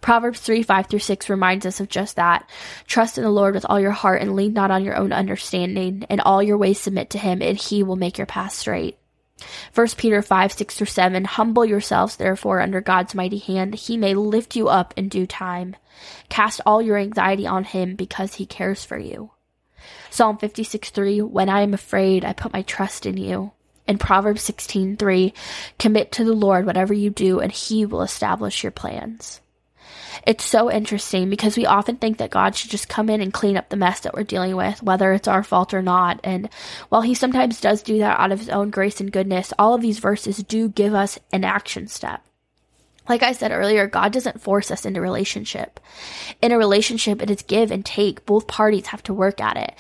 Proverbs 0.01 0.41
3, 0.41 0.63
5 0.63 0.87
through 0.87 0.99
6 1.01 1.29
reminds 1.29 1.67
us 1.67 1.81
of 1.81 1.89
just 1.89 2.17
that. 2.17 2.49
Trust 2.87 3.19
in 3.19 3.25
the 3.25 3.31
Lord 3.31 3.55
with 3.55 3.67
all 3.69 3.81
your 3.81 3.91
heart 3.91 4.23
and 4.23 4.37
lean 4.37 4.53
not 4.53 4.71
on 4.71 4.85
your 4.85 4.97
own 4.97 5.13
understanding. 5.13 6.05
In 6.09 6.21
all 6.21 6.43
your 6.43 6.59
ways 6.59 6.81
submit 6.81 7.11
to 7.11 7.19
him 7.19 7.43
and 7.43 7.59
he 7.59 7.83
will 7.83 7.97
make 7.97 8.19
your 8.19 8.27
path 8.27 8.53
straight. 8.53 8.99
1 9.75 9.89
Peter 9.99 10.23
5, 10.23 10.53
6 10.53 10.77
through 10.77 10.87
7, 10.87 11.25
Humble 11.25 11.65
yourselves 11.65 12.17
therefore 12.17 12.61
under 12.61 12.81
God's 12.81 13.15
mighty 13.15 13.39
hand, 13.39 13.75
he 13.75 13.97
may 13.97 14.15
lift 14.15 14.57
you 14.57 14.69
up 14.69 14.95
in 14.97 15.09
due 15.09 15.27
time. 15.27 15.77
Cast 16.29 16.61
all 16.65 16.81
your 16.81 16.97
anxiety 16.97 17.47
on 17.47 17.65
him 17.65 17.97
because 17.97 18.35
he 18.35 18.47
cares 18.47 18.85
for 18.85 18.99
you. 18.99 19.31
Psalm 20.11 20.39
56 20.39 20.91
3, 20.91 21.23
when 21.23 21.49
I 21.49 21.61
am 21.61 21.75
afraid, 21.75 22.25
I 22.25 22.33
put 22.33 22.53
my 22.53 22.63
trust 22.63 23.07
in 23.07 23.17
you. 23.17 23.53
In 23.87 23.99
Proverbs 23.99 24.43
16:3, 24.43 25.33
commit 25.79 26.11
to 26.13 26.25
the 26.25 26.33
Lord 26.33 26.67
whatever 26.67 26.93
you 26.93 27.11
do, 27.11 27.39
and 27.39 27.53
he 27.53 27.87
will 27.87 28.03
establish 28.03 28.65
your 28.65 28.73
plans. 28.73 29.41
It's 30.27 30.45
so 30.45 30.71
interesting 30.71 31.31
because 31.31 31.57
we 31.57 31.67
often 31.67 31.97
think 31.97 32.19
that 32.19 32.31
God 32.31 32.57
should 32.57 32.71
just 32.71 32.89
come 32.89 33.09
in 33.09 33.21
and 33.21 33.33
clean 33.33 33.57
up 33.57 33.69
the 33.69 33.77
mess 33.77 34.01
that 34.01 34.15
we're 34.15 34.25
dealing 34.25 34.57
with, 34.57 34.83
whether 34.83 35.13
it's 35.13 35.29
our 35.29 35.45
fault 35.45 35.73
or 35.73 35.83
not. 35.83 36.19
And 36.25 36.49
while 36.89 37.03
he 37.03 37.15
sometimes 37.15 37.61
does 37.61 37.83
do 37.83 37.99
that 37.99 38.19
out 38.19 38.33
of 38.33 38.41
his 38.41 38.49
own 38.49 38.71
grace 38.71 39.01
and 39.01 39.13
goodness, 39.13 39.53
all 39.59 39.75
of 39.75 39.83
these 39.83 40.01
verses 40.01 40.39
do 40.39 40.69
give 40.69 40.95
us 40.95 41.19
an 41.33 41.45
action 41.45 41.87
step. 41.87 42.26
Like 43.09 43.23
I 43.23 43.33
said 43.33 43.53
earlier, 43.53 43.87
God 43.87 44.13
doesn't 44.13 44.41
force 44.41 44.71
us 44.71 44.85
into 44.85 45.01
relationship. 45.01 45.81
In 46.43 46.53
a 46.53 46.59
relationship, 46.59 47.23
it 47.23 47.31
is 47.31 47.43
give 47.43 47.71
and 47.71 47.85
take. 47.85 48.27
Both 48.27 48.47
parties 48.47 48.89
have 48.89 49.03
to 49.05 49.15
work 49.15 49.41
at 49.41 49.57
it. 49.57 49.75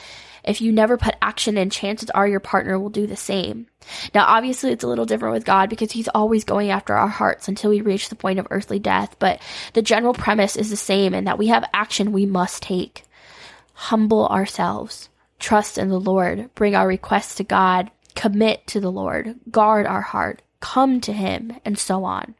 If 0.47 0.61
you 0.61 0.71
never 0.71 0.97
put 0.97 1.16
action 1.21 1.59
in, 1.59 1.71
chances 1.71 2.09
are 2.11 2.28
your 2.28 2.38
partner 2.38 2.78
will 2.78 2.88
do 2.88 3.09
the 3.09 3.16
same. 3.16 3.66
Now, 4.14 4.26
obviously, 4.26 4.71
it's 4.71 4.85
a 4.85 4.87
little 4.87 5.04
different 5.04 5.35
with 5.35 5.45
God 5.45 5.68
because 5.68 5.90
He's 5.90 6.09
always 6.09 6.45
going 6.45 6.71
after 6.71 6.95
our 6.95 7.09
hearts 7.09 7.49
until 7.49 7.71
we 7.71 7.80
reach 7.80 8.09
the 8.09 8.14
point 8.14 8.38
of 8.38 8.47
earthly 8.50 8.78
death, 8.78 9.16
but 9.18 9.42
the 9.73 9.83
general 9.83 10.14
premise 10.14 10.54
is 10.54 10.71
the 10.71 10.76
same 10.76 11.14
in 11.14 11.25
that 11.25 11.38
we 11.38 11.49
have 11.49 11.68
action 11.75 12.12
we 12.12 12.26
must 12.26 12.62
take. 12.62 13.02
Humble 13.75 14.28
ourselves, 14.28 15.09
trust 15.40 15.78
in 15.78 15.88
the 15.88 16.00
Lord, 16.00 16.54
bring 16.54 16.76
our 16.76 16.87
requests 16.87 17.35
to 17.37 17.45
God, 17.45 17.90
commit 18.14 18.66
to 18.68 18.80
the 18.80 18.90
Lord, 18.90 19.35
guard 19.50 19.85
our 19.85 20.00
heart, 20.00 20.42
come 20.61 21.00
to 21.02 21.12
Him, 21.12 21.56
and 21.64 21.76
so 21.76 22.04
on. 22.04 22.37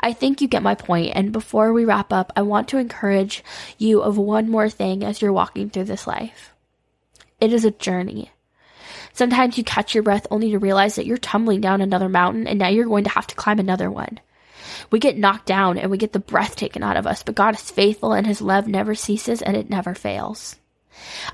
I 0.00 0.12
think 0.12 0.40
you 0.40 0.48
get 0.48 0.62
my 0.62 0.74
point, 0.74 1.12
and 1.14 1.30
before 1.30 1.72
we 1.72 1.84
wrap 1.84 2.12
up, 2.12 2.32
I 2.34 2.42
want 2.42 2.68
to 2.68 2.78
encourage 2.78 3.44
you 3.78 4.00
of 4.00 4.16
one 4.16 4.48
more 4.48 4.70
thing 4.70 5.04
as 5.04 5.20
you're 5.20 5.32
walking 5.32 5.68
through 5.68 5.84
this 5.84 6.06
life. 6.06 6.54
It 7.38 7.52
is 7.52 7.64
a 7.64 7.70
journey. 7.70 8.30
Sometimes 9.12 9.58
you 9.58 9.64
catch 9.64 9.94
your 9.94 10.02
breath 10.02 10.26
only 10.30 10.50
to 10.50 10.58
realize 10.58 10.94
that 10.94 11.06
you're 11.06 11.18
tumbling 11.18 11.60
down 11.60 11.80
another 11.80 12.08
mountain 12.08 12.46
and 12.46 12.58
now 12.58 12.68
you're 12.68 12.86
going 12.86 13.04
to 13.04 13.10
have 13.10 13.26
to 13.26 13.34
climb 13.34 13.58
another 13.58 13.90
one. 13.90 14.20
We 14.90 14.98
get 14.98 15.18
knocked 15.18 15.46
down 15.46 15.78
and 15.78 15.90
we 15.90 15.98
get 15.98 16.12
the 16.12 16.18
breath 16.18 16.56
taken 16.56 16.82
out 16.82 16.96
of 16.96 17.06
us, 17.06 17.22
but 17.22 17.34
God 17.34 17.54
is 17.54 17.70
faithful 17.70 18.12
and 18.12 18.26
his 18.26 18.40
love 18.40 18.66
never 18.68 18.94
ceases 18.94 19.42
and 19.42 19.56
it 19.56 19.70
never 19.70 19.94
fails. 19.94 20.56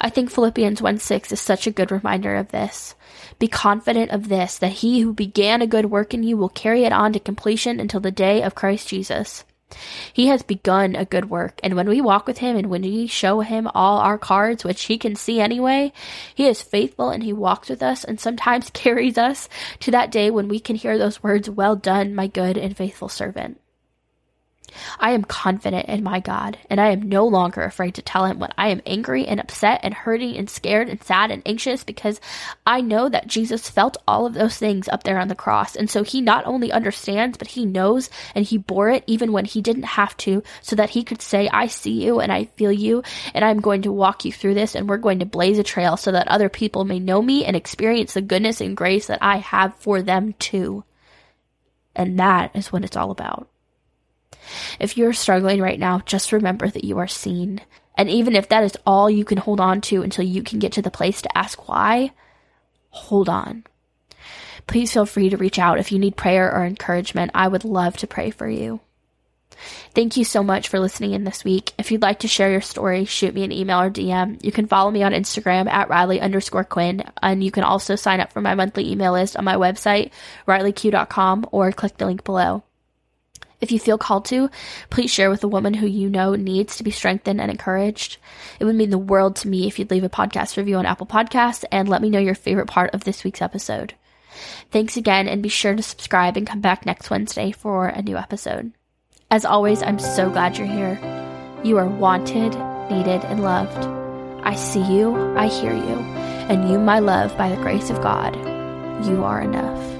I 0.00 0.10
think 0.10 0.30
Philippians 0.30 0.80
1 0.80 0.98
6 0.98 1.32
is 1.32 1.40
such 1.40 1.66
a 1.66 1.72
good 1.72 1.90
reminder 1.90 2.34
of 2.36 2.48
this. 2.48 2.94
Be 3.38 3.48
confident 3.48 4.10
of 4.10 4.28
this, 4.28 4.58
that 4.58 4.72
he 4.72 5.00
who 5.00 5.12
began 5.12 5.60
a 5.60 5.66
good 5.66 5.86
work 5.86 6.14
in 6.14 6.22
you 6.22 6.36
will 6.36 6.48
carry 6.48 6.84
it 6.84 6.92
on 6.92 7.12
to 7.12 7.20
completion 7.20 7.80
until 7.80 8.00
the 8.00 8.10
day 8.10 8.42
of 8.42 8.54
Christ 8.54 8.88
Jesus. 8.88 9.44
He 10.12 10.28
has 10.28 10.42
begun 10.42 10.94
a 10.94 11.04
good 11.04 11.28
work, 11.28 11.58
and 11.62 11.74
when 11.74 11.88
we 11.88 12.00
walk 12.00 12.26
with 12.26 12.38
him 12.38 12.56
and 12.56 12.70
when 12.70 12.82
we 12.82 13.08
show 13.08 13.40
him 13.40 13.68
all 13.74 13.98
our 13.98 14.16
cards, 14.16 14.64
which 14.64 14.84
he 14.84 14.96
can 14.96 15.16
see 15.16 15.40
anyway, 15.40 15.92
he 16.34 16.46
is 16.46 16.62
faithful 16.62 17.10
and 17.10 17.22
he 17.22 17.32
walks 17.32 17.68
with 17.68 17.82
us 17.82 18.04
and 18.04 18.20
sometimes 18.20 18.70
carries 18.74 19.18
us 19.18 19.48
to 19.80 19.90
that 19.90 20.12
day 20.12 20.30
when 20.30 20.48
we 20.48 20.60
can 20.60 20.76
hear 20.76 20.96
those 20.96 21.22
words, 21.22 21.50
Well 21.50 21.76
done, 21.76 22.14
my 22.14 22.28
good 22.28 22.56
and 22.56 22.76
faithful 22.76 23.08
servant. 23.08 23.60
I 24.98 25.12
am 25.12 25.24
confident 25.24 25.88
in 25.88 26.02
my 26.02 26.20
God, 26.20 26.58
and 26.68 26.80
I 26.80 26.90
am 26.90 27.08
no 27.08 27.26
longer 27.26 27.62
afraid 27.62 27.94
to 27.94 28.02
tell 28.02 28.24
him 28.26 28.38
when 28.38 28.52
I 28.58 28.68
am 28.68 28.82
angry 28.86 29.26
and 29.26 29.40
upset 29.40 29.80
and 29.82 29.94
hurting 29.94 30.36
and 30.36 30.48
scared 30.48 30.88
and 30.88 31.02
sad 31.02 31.30
and 31.30 31.42
anxious 31.46 31.84
because 31.84 32.20
I 32.66 32.80
know 32.80 33.08
that 33.08 33.26
Jesus 33.26 33.70
felt 33.70 33.96
all 34.06 34.26
of 34.26 34.34
those 34.34 34.56
things 34.56 34.88
up 34.88 35.02
there 35.02 35.18
on 35.18 35.28
the 35.28 35.34
cross. 35.34 35.76
And 35.76 35.88
so 35.88 36.02
he 36.02 36.20
not 36.20 36.46
only 36.46 36.72
understands, 36.72 37.38
but 37.38 37.48
he 37.48 37.64
knows 37.64 38.10
and 38.34 38.44
he 38.44 38.58
bore 38.58 38.90
it 38.90 39.04
even 39.06 39.32
when 39.32 39.44
he 39.44 39.62
didn't 39.62 39.84
have 39.84 40.16
to, 40.18 40.42
so 40.62 40.76
that 40.76 40.90
he 40.90 41.04
could 41.04 41.22
say, 41.22 41.48
I 41.48 41.66
see 41.66 42.04
you 42.04 42.20
and 42.20 42.32
I 42.32 42.44
feel 42.44 42.72
you, 42.72 43.02
and 43.34 43.44
I'm 43.44 43.60
going 43.60 43.82
to 43.82 43.92
walk 43.92 44.24
you 44.24 44.32
through 44.32 44.54
this, 44.54 44.74
and 44.74 44.88
we're 44.88 44.96
going 44.96 45.20
to 45.20 45.26
blaze 45.26 45.58
a 45.58 45.62
trail 45.62 45.96
so 45.96 46.12
that 46.12 46.28
other 46.28 46.48
people 46.48 46.84
may 46.84 46.98
know 46.98 47.22
me 47.22 47.44
and 47.44 47.56
experience 47.56 48.14
the 48.14 48.22
goodness 48.22 48.60
and 48.60 48.76
grace 48.76 49.06
that 49.06 49.22
I 49.22 49.38
have 49.38 49.74
for 49.76 50.02
them 50.02 50.34
too. 50.34 50.84
And 51.94 52.18
that 52.18 52.54
is 52.54 52.70
what 52.70 52.84
it's 52.84 52.96
all 52.96 53.10
about. 53.10 53.48
If 54.78 54.96
you're 54.96 55.12
struggling 55.12 55.60
right 55.60 55.78
now, 55.78 56.00
just 56.00 56.32
remember 56.32 56.68
that 56.68 56.84
you 56.84 56.98
are 56.98 57.08
seen. 57.08 57.60
And 57.96 58.10
even 58.10 58.36
if 58.36 58.48
that 58.48 58.64
is 58.64 58.76
all 58.86 59.08
you 59.08 59.24
can 59.24 59.38
hold 59.38 59.60
on 59.60 59.80
to 59.82 60.02
until 60.02 60.24
you 60.24 60.42
can 60.42 60.58
get 60.58 60.72
to 60.72 60.82
the 60.82 60.90
place 60.90 61.22
to 61.22 61.38
ask 61.38 61.68
why, 61.68 62.12
hold 62.90 63.28
on. 63.28 63.64
Please 64.66 64.92
feel 64.92 65.06
free 65.06 65.30
to 65.30 65.36
reach 65.36 65.58
out 65.58 65.78
if 65.78 65.92
you 65.92 65.98
need 65.98 66.16
prayer 66.16 66.52
or 66.52 66.64
encouragement. 66.64 67.30
I 67.34 67.48
would 67.48 67.64
love 67.64 67.96
to 67.98 68.06
pray 68.06 68.30
for 68.30 68.48
you. 68.48 68.80
Thank 69.94 70.16
you 70.16 70.24
so 70.24 70.42
much 70.42 70.68
for 70.68 70.78
listening 70.78 71.12
in 71.12 71.24
this 71.24 71.44
week. 71.44 71.72
If 71.78 71.90
you'd 71.90 72.02
like 72.02 72.20
to 72.20 72.28
share 72.28 72.50
your 72.50 72.60
story, 72.60 73.04
shoot 73.06 73.34
me 73.34 73.44
an 73.44 73.52
email 73.52 73.80
or 73.80 73.90
DM. 73.90 74.42
You 74.44 74.52
can 74.52 74.66
follow 74.66 74.90
me 74.90 75.02
on 75.02 75.12
Instagram 75.12 75.68
at 75.68 75.88
Riley 75.88 76.20
underscore 76.20 76.64
Quin, 76.64 77.04
and 77.22 77.42
you 77.42 77.50
can 77.50 77.64
also 77.64 77.96
sign 77.96 78.20
up 78.20 78.32
for 78.32 78.42
my 78.42 78.54
monthly 78.54 78.90
email 78.90 79.12
list 79.12 79.36
on 79.36 79.44
my 79.44 79.54
website, 79.54 80.10
rileyq.com, 80.46 81.48
or 81.52 81.72
click 81.72 81.96
the 81.96 82.06
link 82.06 82.24
below. 82.24 82.64
If 83.60 83.72
you 83.72 83.78
feel 83.78 83.98
called 83.98 84.26
to, 84.26 84.50
please 84.90 85.10
share 85.10 85.30
with 85.30 85.42
a 85.42 85.48
woman 85.48 85.74
who 85.74 85.86
you 85.86 86.10
know 86.10 86.34
needs 86.34 86.76
to 86.76 86.84
be 86.84 86.90
strengthened 86.90 87.40
and 87.40 87.50
encouraged. 87.50 88.18
It 88.60 88.64
would 88.64 88.76
mean 88.76 88.90
the 88.90 88.98
world 88.98 89.36
to 89.36 89.48
me 89.48 89.66
if 89.66 89.78
you'd 89.78 89.90
leave 89.90 90.04
a 90.04 90.10
podcast 90.10 90.56
review 90.56 90.76
on 90.76 90.86
Apple 90.86 91.06
Podcasts 91.06 91.64
and 91.72 91.88
let 91.88 92.02
me 92.02 92.10
know 92.10 92.18
your 92.18 92.34
favorite 92.34 92.68
part 92.68 92.92
of 92.94 93.04
this 93.04 93.24
week's 93.24 93.42
episode. 93.42 93.94
Thanks 94.70 94.96
again, 94.96 95.28
and 95.28 95.42
be 95.42 95.48
sure 95.48 95.74
to 95.74 95.82
subscribe 95.82 96.36
and 96.36 96.46
come 96.46 96.60
back 96.60 96.84
next 96.84 97.08
Wednesday 97.08 97.52
for 97.52 97.88
a 97.88 98.02
new 98.02 98.16
episode. 98.16 98.72
As 99.30 99.44
always, 99.44 99.82
I'm 99.82 99.98
so 99.98 100.30
glad 100.30 100.58
you're 100.58 100.66
here. 100.66 100.98
You 101.64 101.78
are 101.78 101.88
wanted, 101.88 102.52
needed, 102.90 103.24
and 103.24 103.42
loved. 103.42 103.86
I 104.44 104.54
see 104.54 104.82
you, 104.82 105.16
I 105.36 105.48
hear 105.48 105.72
you, 105.72 105.96
and 106.48 106.70
you, 106.70 106.78
my 106.78 106.98
love, 106.98 107.36
by 107.36 107.48
the 107.48 107.56
grace 107.56 107.90
of 107.90 108.02
God, 108.02 108.36
you 109.06 109.24
are 109.24 109.40
enough. 109.40 109.95